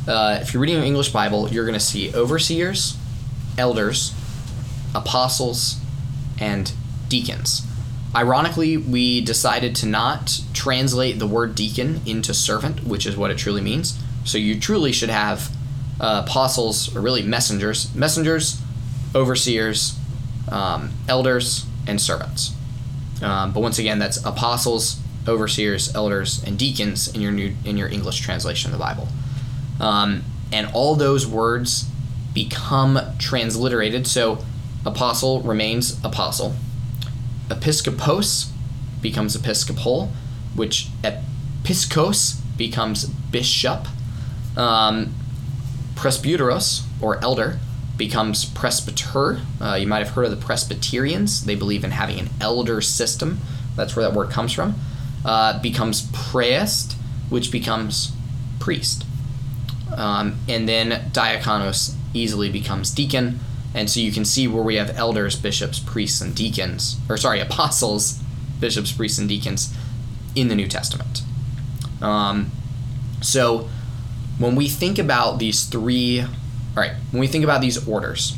[0.06, 2.98] Uh, if you're reading your English Bible, you're going to see overseers,
[3.56, 4.14] elders,
[4.94, 5.80] apostles,
[6.38, 6.72] and
[7.08, 7.62] deacons.
[8.14, 13.38] Ironically, we decided to not translate the word deacon into servant, which is what it
[13.38, 13.98] truly means.
[14.24, 15.50] So you truly should have
[16.00, 18.60] uh, apostles, or really messengers, messengers,
[19.14, 19.98] overseers,
[20.50, 22.52] um, elders, and servants.
[23.22, 27.88] Um, but once again, that's apostles, overseers, elders, and deacons in your new in your
[27.88, 29.08] English translation of the Bible.
[29.80, 31.88] Um, and all those words
[32.34, 34.06] become transliterated.
[34.06, 34.38] So
[34.84, 36.54] apostle remains apostle.
[37.48, 38.50] Episkopos
[39.00, 40.10] becomes episcopal,
[40.54, 43.86] which episkos becomes bishop.
[44.56, 45.14] Um,
[45.94, 47.58] presbyteros or elder
[47.96, 49.40] becomes presbyter.
[49.60, 51.44] Uh, you might have heard of the Presbyterians.
[51.44, 53.40] They believe in having an elder system.
[53.74, 54.74] That's where that word comes from.
[55.24, 56.96] Uh, becomes priest,
[57.28, 58.12] which becomes
[58.60, 59.04] priest.
[59.96, 63.40] Um, and then diakonos easily becomes deacon.
[63.76, 67.40] And so you can see where we have elders, bishops, priests, and deacons, or sorry,
[67.48, 68.18] apostles,
[68.58, 69.72] bishops, priests, and deacons
[70.34, 71.22] in the New Testament.
[72.00, 72.50] Um,
[73.20, 73.68] so
[74.38, 76.28] when we think about these three, all
[76.74, 78.36] right, when we think about these orders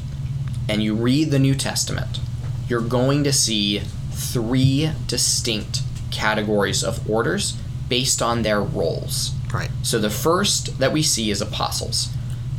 [0.69, 2.19] and you read the New Testament,
[2.69, 3.81] you're going to see
[4.11, 7.57] three distinct categories of orders
[7.89, 9.33] based on their roles.
[9.53, 9.71] Right.
[9.83, 12.09] So the first that we see is apostles.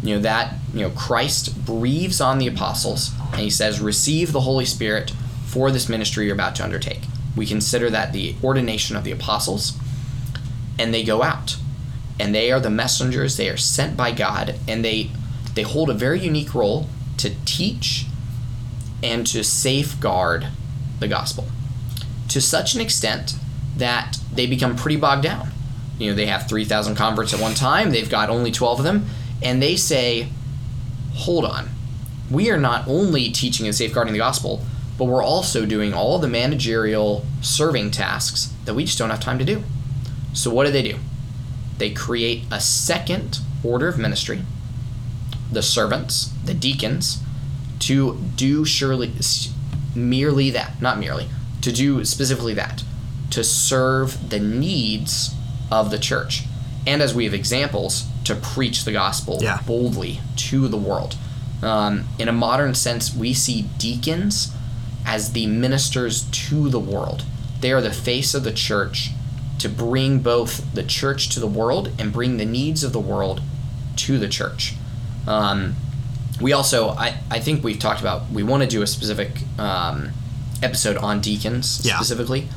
[0.02, 4.41] You know that you know Christ breathes on the apostles and he says receive the
[4.41, 5.12] Holy Spirit
[5.45, 7.02] for this ministry you're about to undertake.
[7.36, 9.78] We consider that the ordination of the apostles
[10.78, 11.58] and they go out.
[12.22, 15.12] And they are the messengers, they are sent by God and they
[15.56, 16.88] they hold a very unique role
[17.18, 18.06] to teach
[19.02, 20.47] and to safeguard
[21.00, 21.45] the gospel
[22.30, 23.36] to such an extent
[23.78, 25.50] that they become pretty bogged down.
[25.97, 29.08] You know, they have 3,000 converts at one time, they've got only 12 of them,
[29.42, 30.30] and they say,
[31.14, 31.70] hold on,
[32.30, 34.64] we are not only teaching and safeguarding the gospel,
[34.98, 39.40] but we're also doing all the managerial serving tasks that we just don't have time
[39.40, 39.64] to do.
[40.34, 40.98] So, what do they do?
[41.78, 44.42] They create a second order of ministry,
[45.52, 47.20] the servants, the deacons,
[47.80, 49.14] to do surely
[49.96, 51.30] merely that, not merely,
[51.62, 52.84] to do specifically that,
[53.32, 55.34] to serve the needs
[55.72, 56.44] of the church.
[56.86, 59.60] And as we have examples, to preach the gospel Yeah.
[59.68, 61.16] boldly to the world.
[61.62, 64.52] Um, in a modern sense, we see deacons
[65.06, 67.24] as the ministers to the world.
[67.60, 69.12] They are the face of the church
[69.58, 73.42] to bring both the church to the world and bring the needs of the world
[73.98, 74.76] to the church.
[75.28, 75.76] Um,
[76.40, 80.12] we also, I, I think we've talked about, we want to do a specific um,
[80.64, 81.98] episode on deacons Yeah.
[81.98, 82.48] specifically,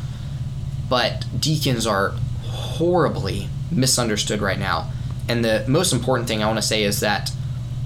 [0.89, 2.13] but deacons are
[2.47, 4.91] horribly misunderstood right now.
[5.29, 7.31] And the most important thing I want to say is that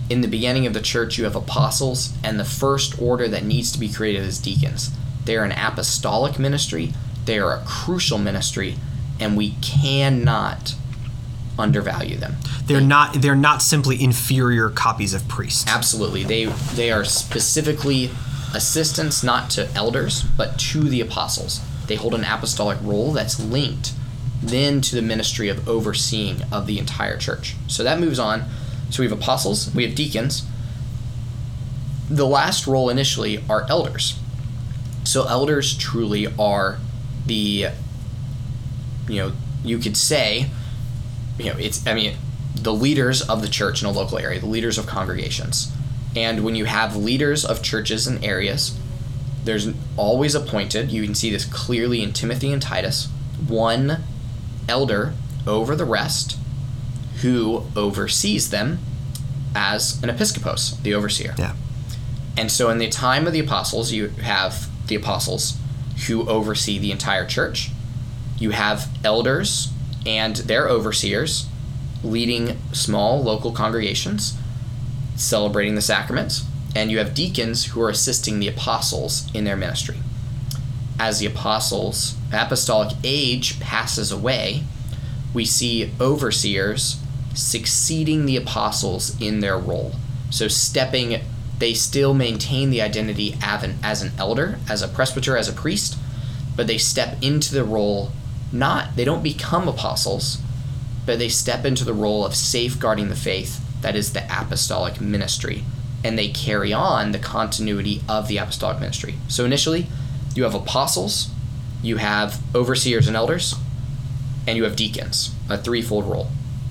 [0.08, 3.72] in the beginning of the church, you have apostles, and the first order that needs
[3.72, 4.90] to be created is deacons.
[5.24, 6.92] They are an apostolic ministry,
[7.24, 8.76] they are a crucial ministry,
[9.18, 10.74] and we cannot
[11.58, 12.36] undervalue them.
[12.66, 15.64] They're not they're not simply inferior copies of priests.
[15.66, 16.22] Absolutely.
[16.22, 18.10] They they are specifically
[18.54, 21.60] assistants not to elders, but to the apostles.
[21.86, 23.92] They hold an apostolic role that's linked
[24.42, 27.54] then to the ministry of overseeing of the entire church.
[27.66, 28.44] So that moves on.
[28.90, 30.44] So we have apostles, we have deacons.
[32.08, 34.18] The last role initially are elders.
[35.04, 36.78] So elders truly are
[37.26, 37.68] the
[39.08, 39.32] you know,
[39.64, 40.50] you could say
[41.38, 42.16] you know, it's I mean,
[42.54, 45.72] the leaders of the church in a local area, the leaders of congregations.
[46.14, 48.78] And when you have leaders of churches and areas,
[49.44, 53.08] there's always appointed, you can see this clearly in Timothy and Titus,
[53.46, 54.02] one
[54.68, 55.14] elder
[55.46, 56.38] over the rest
[57.22, 58.78] who oversees them
[59.54, 61.34] as an episcopos, the overseer.
[61.38, 61.54] Yeah.
[62.36, 65.56] And so in the time of the apostles, you have the apostles
[66.06, 67.70] who oversee the entire church.
[68.38, 69.70] You have elders
[70.04, 71.46] and their overseers
[72.04, 74.36] leading small local congregations,
[75.16, 76.44] celebrating the sacraments.
[76.74, 79.96] And you have deacons who are assisting the apostles in their ministry.
[80.98, 84.64] As the apostles' apostolic age passes away,
[85.34, 86.98] we see overseers
[87.34, 89.92] succeeding the apostles in their role.
[90.30, 91.20] So stepping,
[91.58, 95.52] they still maintain the identity as an, as an elder, as a presbyter, as a
[95.52, 95.98] priest,
[96.56, 98.10] but they step into the role
[98.52, 100.38] not, they don't become apostles,
[101.04, 105.64] but they step into the role of safeguarding the faith that is the apostolic ministry
[106.06, 109.16] and they carry on the continuity of the apostolic ministry.
[109.28, 109.86] So initially,
[110.36, 111.30] you have apostles,
[111.82, 113.54] you have overseers and elders,
[114.46, 116.28] and you have deacons, a threefold role.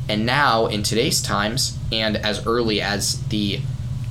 [0.08, 3.60] And now, in today's times, and as early as the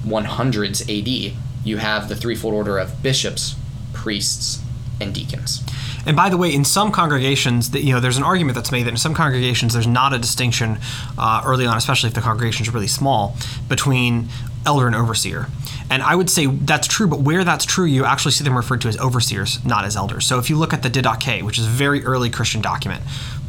[0.05, 3.55] 100s AD, you have the threefold order of bishops,
[3.93, 4.61] priests,
[5.01, 5.63] and deacons.
[6.07, 8.91] And by the way, in some congregations, you know, there's an argument that's made that
[8.91, 10.79] in some congregations there's not a distinction
[11.17, 13.37] uh, early on, especially if the congregation is really small,
[13.69, 14.29] between
[14.67, 15.47] elder and overseer.
[15.91, 18.81] And I would say that's true, but where that's true, you actually see them referred
[18.83, 20.27] to as overseers, not as elders.
[20.27, 23.03] So if you look at the Didache, which is a very early Christian document,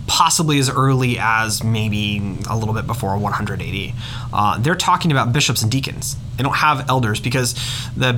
[0.07, 3.93] possibly as early as maybe a little bit before 100 AD.
[4.31, 6.15] Uh, they're talking about bishops and deacons.
[6.37, 7.53] They don't have elders because
[7.95, 8.09] the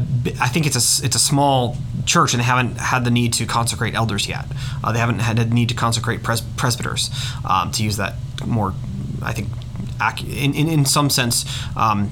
[0.42, 3.46] I think it's a it's a small church and they haven't had the need to
[3.46, 4.46] consecrate elders yet.
[4.84, 7.10] Uh, they haven't had a need to consecrate pres- presbyters
[7.48, 8.16] um, to use that
[8.46, 8.74] more
[9.22, 9.50] I think
[10.24, 11.46] in in, in some sense.
[11.76, 12.12] Um,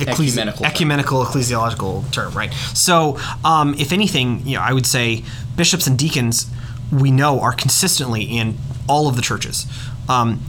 [0.00, 2.52] Ecclesi- ecumenical, ecumenical ecclesiological term, right?
[2.74, 5.22] So, um, if anything, you know, I would say
[5.56, 6.46] bishops and deacons
[6.92, 9.66] we know are consistently in all of the churches.
[10.08, 10.42] Um,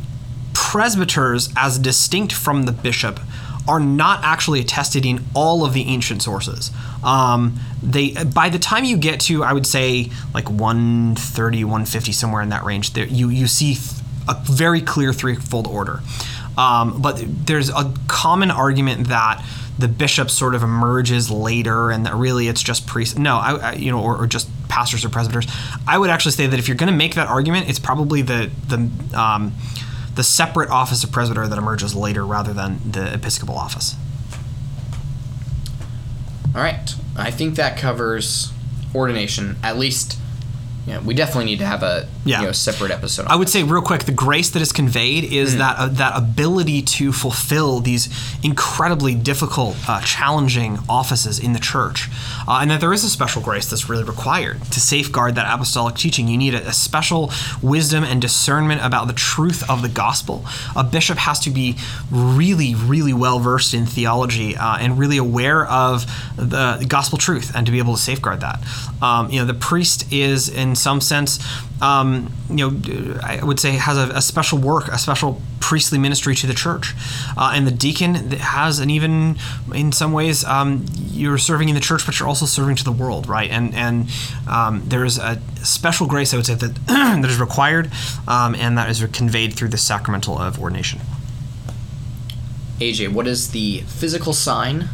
[0.53, 3.19] presbyters, as distinct from the bishop,
[3.67, 6.71] are not actually attested in all of the ancient sources.
[7.03, 12.41] Um, they by the time you get to I would say like 130, 150, somewhere
[12.41, 13.77] in that range, there, you you see
[14.27, 16.01] a very clear threefold order.
[16.57, 19.43] Um, but there's a common argument that
[19.77, 23.17] the bishop sort of emerges later and that really it's just priests.
[23.17, 25.47] No, I, I, you know, or, or, just pastors or presbyters.
[25.87, 28.51] I would actually say that if you're going to make that argument, it's probably the
[28.67, 28.89] the
[29.19, 29.53] um,
[30.15, 33.95] the separate office of presbyter that emerges later rather than the episcopal office.
[36.53, 38.51] All right, I think that covers
[38.93, 40.17] ordination at least
[40.87, 42.39] yeah, we definitely need to have a yeah.
[42.39, 43.27] you know, separate episode.
[43.27, 45.59] I would say real quick, the grace that is conveyed is mm.
[45.59, 48.09] that uh, that ability to fulfill these
[48.43, 52.09] incredibly difficult, uh, challenging offices in the church,
[52.47, 55.95] uh, and that there is a special grace that's really required to safeguard that apostolic
[55.95, 56.27] teaching.
[56.27, 60.43] You need a, a special wisdom and discernment about the truth of the gospel.
[60.75, 61.75] A bishop has to be
[62.09, 66.07] really, really well versed in theology uh, and really aware of
[66.37, 68.59] the gospel truth, and to be able to safeguard that.
[68.99, 71.37] Um, you know, the priest is in in some sense,
[71.81, 76.33] um, you know, I would say has a, a, special work, a special priestly ministry
[76.35, 76.93] to the church,
[77.37, 79.35] uh, and the deacon has an even,
[79.75, 82.91] in some ways, um, you're serving in the church, but you're also serving to the
[82.91, 83.51] world, right?
[83.51, 84.09] And and
[84.47, 87.91] um, there's a special grace I would say that that is required,
[88.29, 91.01] um, and that is conveyed through the sacramental of ordination.
[92.79, 94.87] AJ, what is the physical sign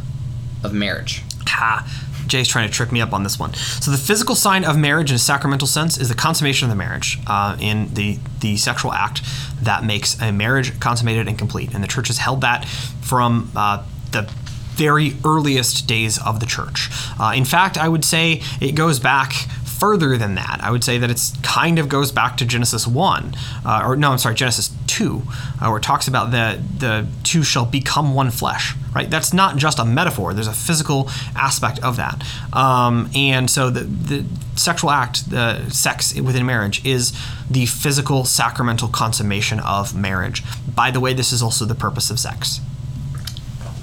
[0.64, 1.22] of marriage?
[1.46, 1.86] Ha
[2.28, 3.54] Jay's trying to trick me up on this one.
[3.54, 6.76] So the physical sign of marriage in a sacramental sense is the consummation of the
[6.76, 9.22] marriage uh, in the the sexual act
[9.62, 11.74] that makes a marriage consummated and complete.
[11.74, 12.66] And the church has held that
[13.02, 14.30] from uh, the
[14.78, 16.88] very earliest days of the church.
[17.18, 19.32] Uh, in fact, I would say it goes back
[19.78, 20.60] further than that.
[20.62, 24.10] I would say that it's kind of goes back to Genesis 1, uh, or no,
[24.10, 25.22] I'm sorry, Genesis 2,
[25.60, 29.08] uh, where it talks about the, the two shall become one flesh, right?
[29.08, 32.24] That's not just a metaphor, there's a physical aspect of that.
[32.52, 34.24] Um, and so the, the
[34.56, 37.12] sexual act, the sex within marriage, is
[37.48, 40.42] the physical sacramental consummation of marriage.
[40.74, 42.60] By the way, this is also the purpose of sex.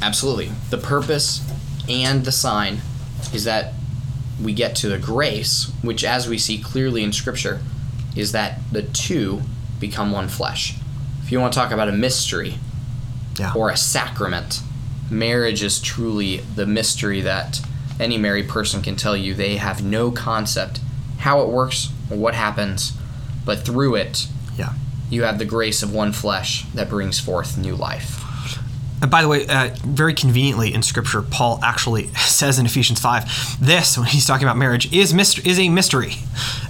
[0.02, 0.52] Absolutely.
[0.70, 1.42] The purpose
[1.88, 2.82] and the sign
[3.34, 3.74] is that
[4.42, 7.62] we get to the grace, which, as we see clearly in Scripture,
[8.16, 9.42] is that the two
[9.80, 10.76] become one flesh.
[11.24, 12.56] If you want to talk about a mystery
[13.38, 13.54] yeah.
[13.56, 14.62] or a sacrament,
[15.10, 17.62] marriage is truly the mystery that
[18.00, 19.34] any married person can tell you.
[19.34, 20.80] They have no concept
[21.20, 22.94] how it works or what happens,
[23.46, 24.28] but through it,
[24.58, 24.74] yeah.
[25.10, 28.25] you have the grace of one flesh that brings forth new life.
[29.02, 33.60] And by the way, uh, very conveniently in Scripture, Paul actually says in Ephesians 5,
[33.66, 36.14] this, when he's talking about marriage, is, myst- is a mystery.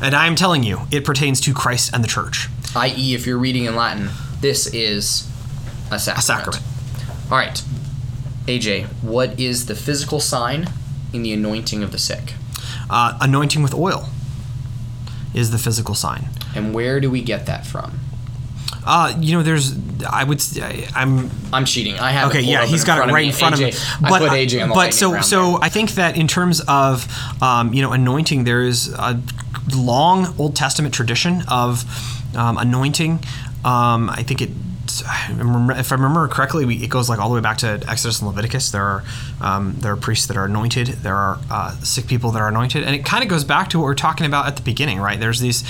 [0.02, 2.50] And I am telling you, it pertains to Christ and the church.
[2.76, 4.10] I.e., if you're reading in Latin,
[4.42, 5.30] this is
[5.92, 6.18] a sacrament.
[6.18, 6.64] A sacrament.
[7.32, 7.64] All right.
[8.48, 10.68] AJ, what is the physical sign
[11.14, 12.34] in the anointing of the sick?
[12.90, 14.10] Uh, anointing with oil
[15.34, 16.30] is the physical sign.
[16.56, 18.00] And where do we get that from?
[18.86, 19.76] Uh, you know, there's.
[20.06, 20.42] I would.
[20.96, 21.32] I'm.
[21.52, 21.96] I'm cheating.
[21.96, 22.30] I have.
[22.30, 23.72] Okay, yeah, he's got it right in front of me.
[24.02, 27.08] But, I put AJ on the But so, so I think that in terms of,
[27.42, 29.20] um, you know, anointing, there is a
[29.74, 31.84] long Old Testament tradition of
[32.36, 33.20] um, anointing.
[33.64, 34.50] Um, I think it
[35.02, 38.28] if I remember correctly, we, it goes like all the way back to Exodus and
[38.28, 38.72] Leviticus.
[38.72, 39.04] There are
[39.42, 40.88] um, there are priests that are anointed.
[40.88, 43.80] There are uh, sick people that are anointed, and it kind of goes back to
[43.80, 45.20] what we are talking about at the beginning, right?
[45.20, 45.64] There's these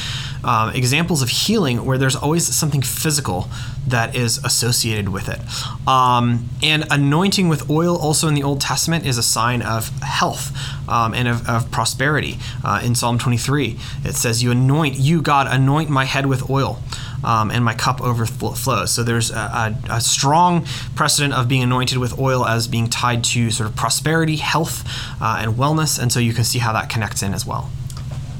[0.43, 3.47] um, examples of healing where there's always something physical
[3.87, 5.39] that is associated with it.
[5.87, 10.51] Um, and anointing with oil, also in the Old Testament, is a sign of health
[10.89, 12.37] um, and of, of prosperity.
[12.63, 16.79] Uh, in Psalm 23, it says, "You anoint, you God, anoint my head with oil."
[17.25, 18.91] Um, and my cup overflows.
[18.91, 20.65] So there's a, a, a, strong
[20.95, 24.87] precedent of being anointed with oil as being tied to sort of prosperity, health,
[25.19, 25.99] uh, and wellness.
[25.99, 27.71] And so you can see how that connects in as well.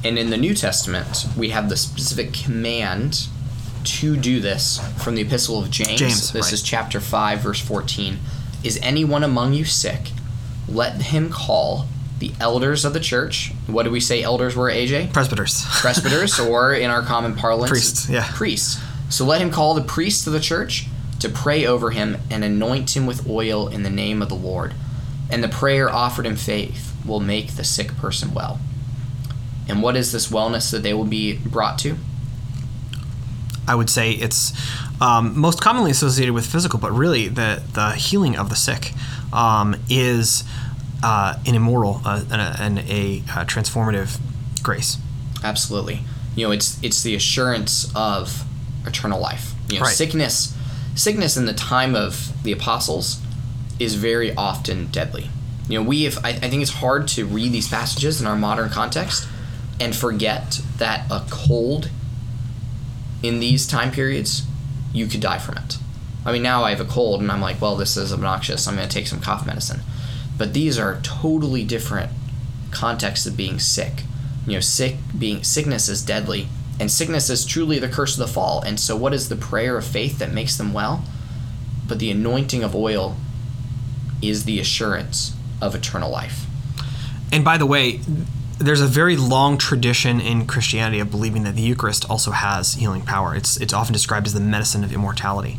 [0.04, 3.26] And in the New Testament, we have the specific command
[3.84, 5.98] to do this from the Epistle of James.
[5.98, 6.52] James this right.
[6.52, 8.18] is chapter 5, verse 14.
[8.62, 10.10] Is anyone among you sick?
[10.68, 11.86] Let him call
[12.18, 13.52] the elders of the church.
[13.66, 15.12] What do we say elders were, AJ?
[15.12, 15.64] Presbyters.
[15.80, 18.08] Presbyters, or in our common parlance, priests.
[18.08, 18.28] Yeah.
[18.32, 18.80] Priests.
[19.08, 20.86] So let him call the priests of the church
[21.20, 24.74] to pray over him and anoint him with oil in the name of the Lord.
[25.30, 28.60] And the prayer offered in faith will make the sick person well.
[29.68, 31.96] And what is this wellness that they will be brought to?
[33.68, 34.52] I would say it's
[35.00, 38.92] um, most commonly associated with physical, but really the the healing of the sick
[39.32, 40.44] um, is
[41.02, 44.18] uh, an immortal uh, and, a, and a, a, transformative
[44.62, 44.96] grace.
[45.44, 46.00] Absolutely.
[46.34, 48.44] You know, it's it's the assurance of
[48.86, 49.52] eternal life.
[49.68, 49.94] You know, right.
[49.94, 50.54] sickness
[50.94, 53.20] sickness in the time of the apostles
[53.78, 55.28] is very often deadly.
[55.68, 58.36] You know, we have I, I think it's hard to read these passages in our
[58.36, 59.28] modern context
[59.78, 61.90] and forget that a cold
[63.22, 64.44] in these time periods,
[64.92, 65.78] you could die from it.
[66.24, 68.66] I mean, now I have a cold and I'm like, well, this is obnoxious.
[68.66, 69.80] I'm going to take some cough medicine.
[70.38, 72.10] But these are totally different
[72.70, 74.02] contexts of being sick.
[74.46, 78.32] You know, sick being sickness is deadly, and sickness is truly the curse of the
[78.32, 78.60] fall.
[78.62, 81.04] And so, what is the prayer of faith that makes them well?
[81.88, 83.16] But the anointing of oil
[84.22, 86.46] is the assurance of eternal life.
[87.32, 88.00] And by the way,
[88.58, 93.02] there's a very long tradition in Christianity of believing that the Eucharist also has healing
[93.02, 93.34] power.
[93.34, 95.58] It's it's often described as the medicine of immortality.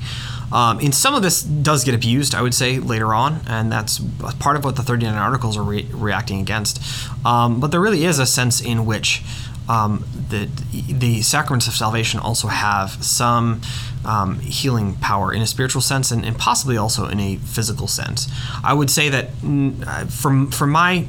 [0.52, 4.00] Um, and some of this does get abused, I would say, later on, and that's
[4.40, 6.82] part of what the 39 articles are re- reacting against.
[7.26, 9.24] Um, but there really is a sense in which
[9.70, 13.62] um, the the sacraments of salvation also have some
[14.06, 18.30] um, healing power in a spiritual sense and, and, possibly also in a physical sense.
[18.64, 21.06] I would say that mm, from from my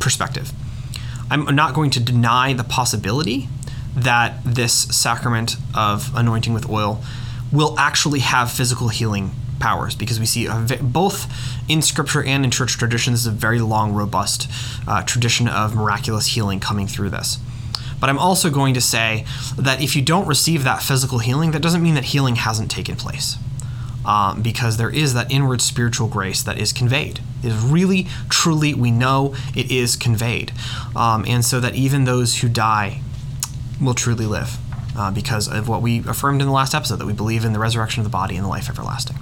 [0.00, 0.52] perspective,
[1.30, 3.48] I'm not going to deny the possibility
[3.94, 7.02] that this sacrament of anointing with oil
[7.52, 10.48] will actually have physical healing powers because we see
[10.80, 11.26] both
[11.68, 14.50] in scripture and in church tradition this is a very long robust
[14.86, 17.38] uh, tradition of miraculous healing coming through this.
[17.98, 19.24] But i'm also going to say
[19.56, 22.96] that if you don't receive that physical healing that doesn't mean that healing hasn't taken
[22.96, 23.38] place
[24.06, 27.20] um, because there is that inward spiritual grace that is conveyed.
[27.42, 30.52] It is really truly we know it is conveyed.
[30.94, 33.00] Um, and so that even those who die
[33.80, 34.58] will truly live
[34.96, 37.58] uh, because of what we affirmed in the last episode that we believe in the
[37.58, 39.16] resurrection of the body and the life everlasting.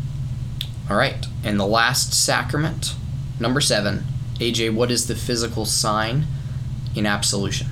[0.89, 1.27] All right.
[1.43, 2.95] And the last sacrament,
[3.41, 4.05] number seven.
[4.37, 6.27] AJ, what is the physical sign
[6.95, 7.68] in absolution?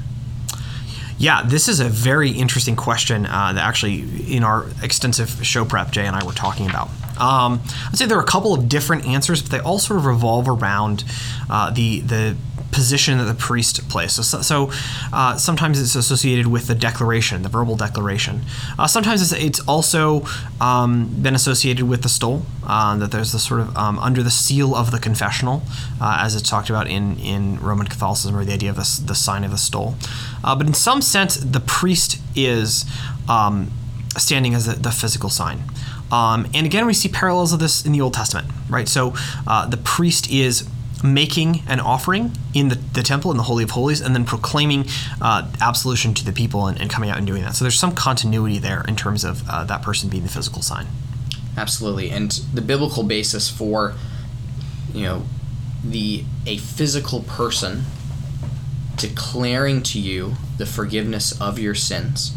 [1.19, 5.91] Yeah, this is a very interesting question uh, that actually, in our extensive show prep,
[5.93, 6.89] Jay and I were talking about.
[7.21, 10.07] Um, I'd say there are a couple of different answers, but they all sort of
[10.07, 11.05] revolve around
[11.49, 12.37] uh, the the
[12.73, 14.13] position that the priest plays.
[14.13, 14.71] So, so
[15.13, 18.41] uh, sometimes it's associated with the declaration, the verbal declaration.
[18.79, 20.25] Uh, sometimes it's, it's also
[20.61, 24.31] um, been associated with the stole, uh, that there's the sort of um, under the
[24.31, 25.63] seal of the confessional,
[26.01, 29.15] uh, as it's talked about in, in Roman Catholicism, or the idea of the, the
[29.15, 29.95] sign of the stole.
[30.43, 32.85] Uh, but in some sense, the priest is
[33.29, 33.71] um,
[34.17, 35.63] standing as the, the physical sign.
[36.11, 38.89] Um, and again, we see parallels of this in the Old Testament, right?
[38.89, 39.15] So
[39.47, 40.69] uh, the priest is
[41.03, 44.87] making an offering in the, the temple in the Holy of Holies and then proclaiming
[45.21, 47.55] uh, absolution to the people and, and, coming out and doing that.
[47.57, 50.87] So there's some continuity there in terms of uh, that person being the physical sign.
[51.57, 52.11] Absolutely.
[52.11, 53.95] And the biblical basis for,
[54.95, 55.25] you know,
[55.85, 57.83] the a physical person
[58.97, 62.37] declaring to you the forgiveness of your sins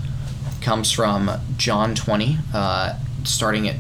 [0.62, 3.76] comes from John 20, uh, starting at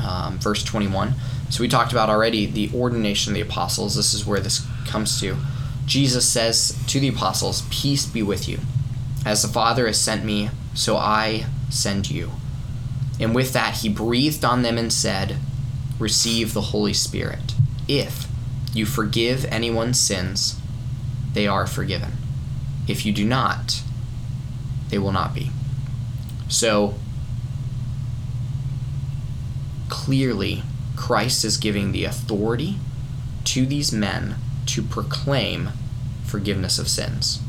[0.00, 1.14] um, verse 21
[1.50, 3.96] so we talked about already the ordination of the apostles.
[3.96, 5.36] This is where this comes to.
[5.86, 8.58] Jesus says to the apostles, Peace be with you.
[9.24, 12.32] As the Father has sent me, so I send you.
[13.18, 15.36] And with that, he breathed on them and said,
[15.98, 17.54] Receive the Holy Spirit.
[17.88, 18.28] If
[18.74, 20.60] you forgive anyone's sins,
[21.32, 22.12] they are forgiven.
[22.86, 23.82] If you do not,
[24.90, 25.50] they will not be.
[26.48, 26.94] So,
[29.88, 30.62] clearly
[30.98, 32.76] Christ is giving the authority
[33.44, 34.34] to these men
[34.66, 35.70] to proclaim
[36.24, 37.40] forgiveness of sins.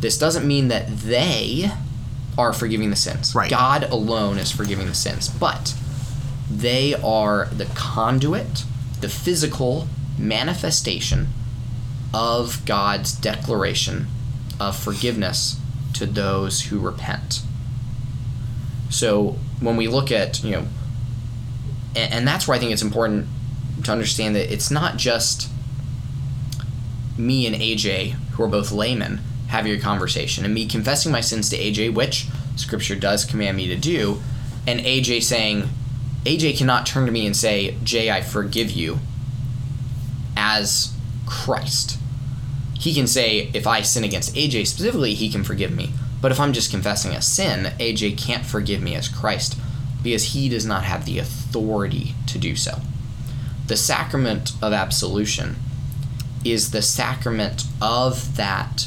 [0.00, 1.70] This doesn't mean that they
[2.36, 3.34] are forgiving the sins.
[3.34, 3.50] Right.
[3.50, 5.74] God alone is forgiving the sins, but
[6.50, 8.64] they are the conduit,
[9.00, 9.88] the physical
[10.18, 11.28] manifestation
[12.12, 14.06] of God's declaration
[14.60, 15.58] of forgiveness
[15.94, 17.40] to those who repent.
[18.90, 20.66] So when we look at, you know,
[21.96, 23.26] and, and that's where I think it's important
[23.84, 25.48] to understand that it's not just
[27.16, 31.48] me and AJ, who are both laymen, having a conversation, and me confessing my sins
[31.50, 32.26] to AJ, which
[32.56, 34.20] Scripture does command me to do,
[34.66, 35.68] and AJ saying,
[36.24, 38.98] AJ cannot turn to me and say, Jay, I forgive you,
[40.36, 40.94] as
[41.26, 41.98] Christ.
[42.78, 45.92] He can say, if I sin against AJ specifically, he can forgive me.
[46.20, 49.58] But if I'm just confessing a sin, AJ can't forgive me as Christ
[50.04, 52.78] because he does not have the authority to do so.
[53.66, 55.56] The sacrament of absolution
[56.44, 58.86] is the sacrament of that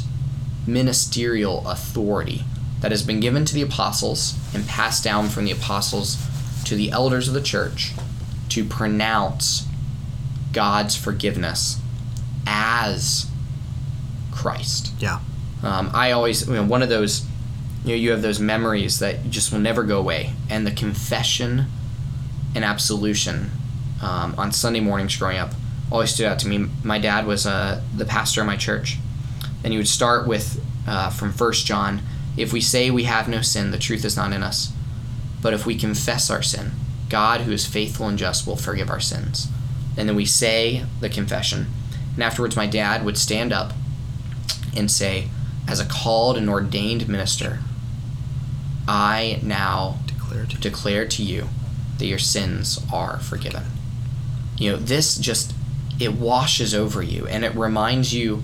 [0.65, 2.43] ministerial authority
[2.81, 6.17] that has been given to the apostles and passed down from the apostles
[6.65, 7.93] to the elders of the church
[8.49, 9.65] to pronounce
[10.53, 11.79] God's forgiveness
[12.45, 13.25] as
[14.31, 14.91] Christ.
[14.99, 15.19] Yeah.
[15.63, 17.25] Um, I always, you know, one of those,
[17.83, 20.33] you know, you have those memories that just will never go away.
[20.49, 21.65] And the confession
[22.55, 23.51] and absolution
[24.01, 25.53] um, on Sunday mornings growing up
[25.91, 26.69] always stood out to me.
[26.83, 28.97] My dad was uh, the pastor of my church,
[29.63, 32.01] and he would start with uh, from First John:
[32.35, 34.71] "If we say we have no sin, the truth is not in us.
[35.41, 36.71] But if we confess our sin,
[37.09, 39.47] God, who is faithful and just, will forgive our sins."
[39.95, 41.67] And then we say the confession,
[42.13, 43.73] and afterwards, my dad would stand up
[44.75, 45.29] and say,
[45.67, 47.59] "As a called and ordained minister,
[48.87, 51.47] I now Declare to declare to you
[51.99, 53.63] that your sins are forgiven.
[54.57, 55.53] You know, this just
[55.99, 58.43] it washes over you and it reminds you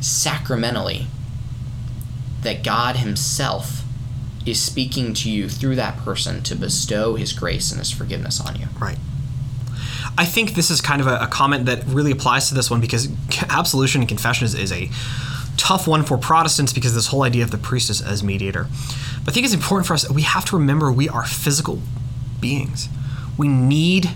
[0.00, 1.06] sacramentally
[2.42, 3.84] that God himself
[4.44, 8.56] is speaking to you through that person to bestow his grace and his forgiveness on
[8.56, 8.66] you.
[8.80, 8.98] Right.
[10.18, 12.80] I think this is kind of a, a comment that really applies to this one
[12.80, 13.08] because
[13.48, 14.90] absolution and confession is, is a
[15.56, 18.66] tough one for Protestants because this whole idea of the priest as, as mediator.
[19.24, 21.80] But I think it's important for us, we have to remember we are physical
[22.40, 22.88] beings.
[23.36, 24.10] We need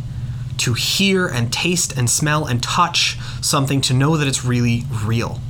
[0.59, 5.41] to hear and taste and smell and touch something to know that it's really real.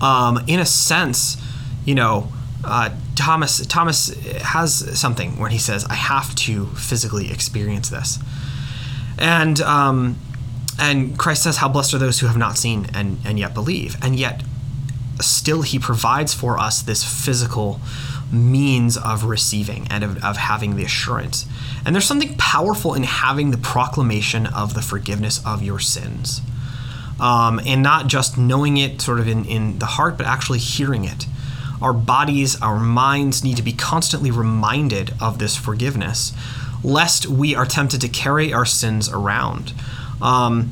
[0.00, 1.36] Um, in a sense,
[1.84, 2.32] you know,
[2.64, 4.08] uh, Thomas Thomas
[4.42, 8.18] has something when he says, "I have to physically experience this,"
[9.18, 10.16] and um,
[10.78, 13.96] and Christ says, "How blessed are those who have not seen and and yet believe,"
[14.02, 14.42] and yet
[15.20, 17.80] still He provides for us this physical
[18.32, 21.46] means of receiving and of, of having the assurance.
[21.84, 26.40] And there's something powerful in having the proclamation of the forgiveness of your sins.
[27.20, 31.04] Um, and not just knowing it sort of in, in the heart, but actually hearing
[31.04, 31.26] it.
[31.80, 36.32] Our bodies, our minds need to be constantly reminded of this forgiveness,
[36.82, 39.72] lest we are tempted to carry our sins around.
[40.20, 40.70] Um,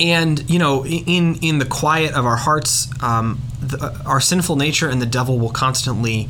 [0.00, 4.88] and you know, in in the quiet of our hearts, um, the, our sinful nature
[4.88, 6.28] and the devil will constantly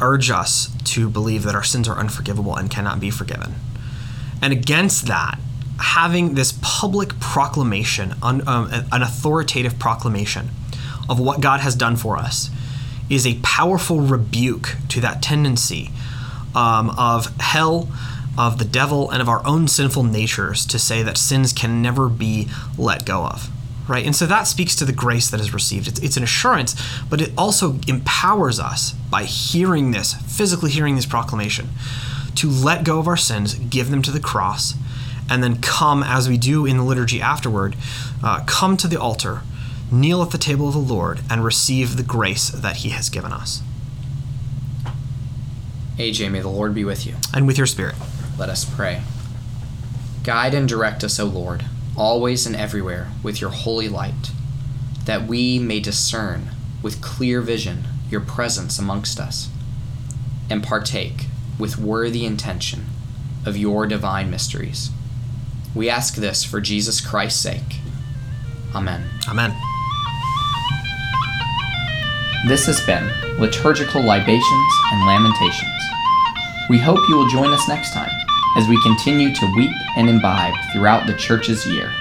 [0.00, 3.54] urge us to believe that our sins are unforgivable and cannot be forgiven.
[4.42, 5.38] And against that,
[5.78, 10.50] having this public proclamation, un, um, an authoritative proclamation
[11.08, 12.50] of what God has done for us,
[13.10, 15.90] is a powerful rebuke to that tendency
[16.54, 17.88] um, of hell,
[18.38, 22.08] of the devil, and of our own sinful natures to say that sins can never
[22.08, 22.48] be
[22.78, 23.50] let go of.
[23.86, 24.06] Right?
[24.06, 25.88] And so that speaks to the grace that is received.
[25.88, 26.74] It's, it's an assurance,
[27.10, 31.68] but it also empowers us by hearing this, physically hearing this proclamation,
[32.36, 34.74] to let go of our sins, give them to the cross,
[35.30, 37.76] and then come, as we do in the liturgy afterward,
[38.22, 39.42] uh, come to the altar,
[39.90, 43.32] kneel at the table of the Lord, and receive the grace that He has given
[43.32, 43.62] us.
[45.98, 47.14] AJ, may the Lord be with you.
[47.32, 47.94] And with your spirit.
[48.36, 49.02] Let us pray.
[50.24, 51.64] Guide and direct us, O Lord,
[51.96, 54.30] always and everywhere with your holy light,
[55.04, 56.50] that we may discern
[56.82, 59.48] with clear vision your presence amongst us,
[60.50, 61.26] and partake
[61.58, 62.86] with worthy intention
[63.46, 64.90] of your divine mysteries.
[65.74, 67.80] We ask this for Jesus Christ's sake.
[68.74, 69.08] Amen.
[69.28, 69.54] Amen.
[72.46, 75.70] This has been Liturgical Libations and Lamentations.
[76.68, 78.23] We hope you will join us next time
[78.56, 81.92] as we continue to weep and imbibe throughout the Church's year.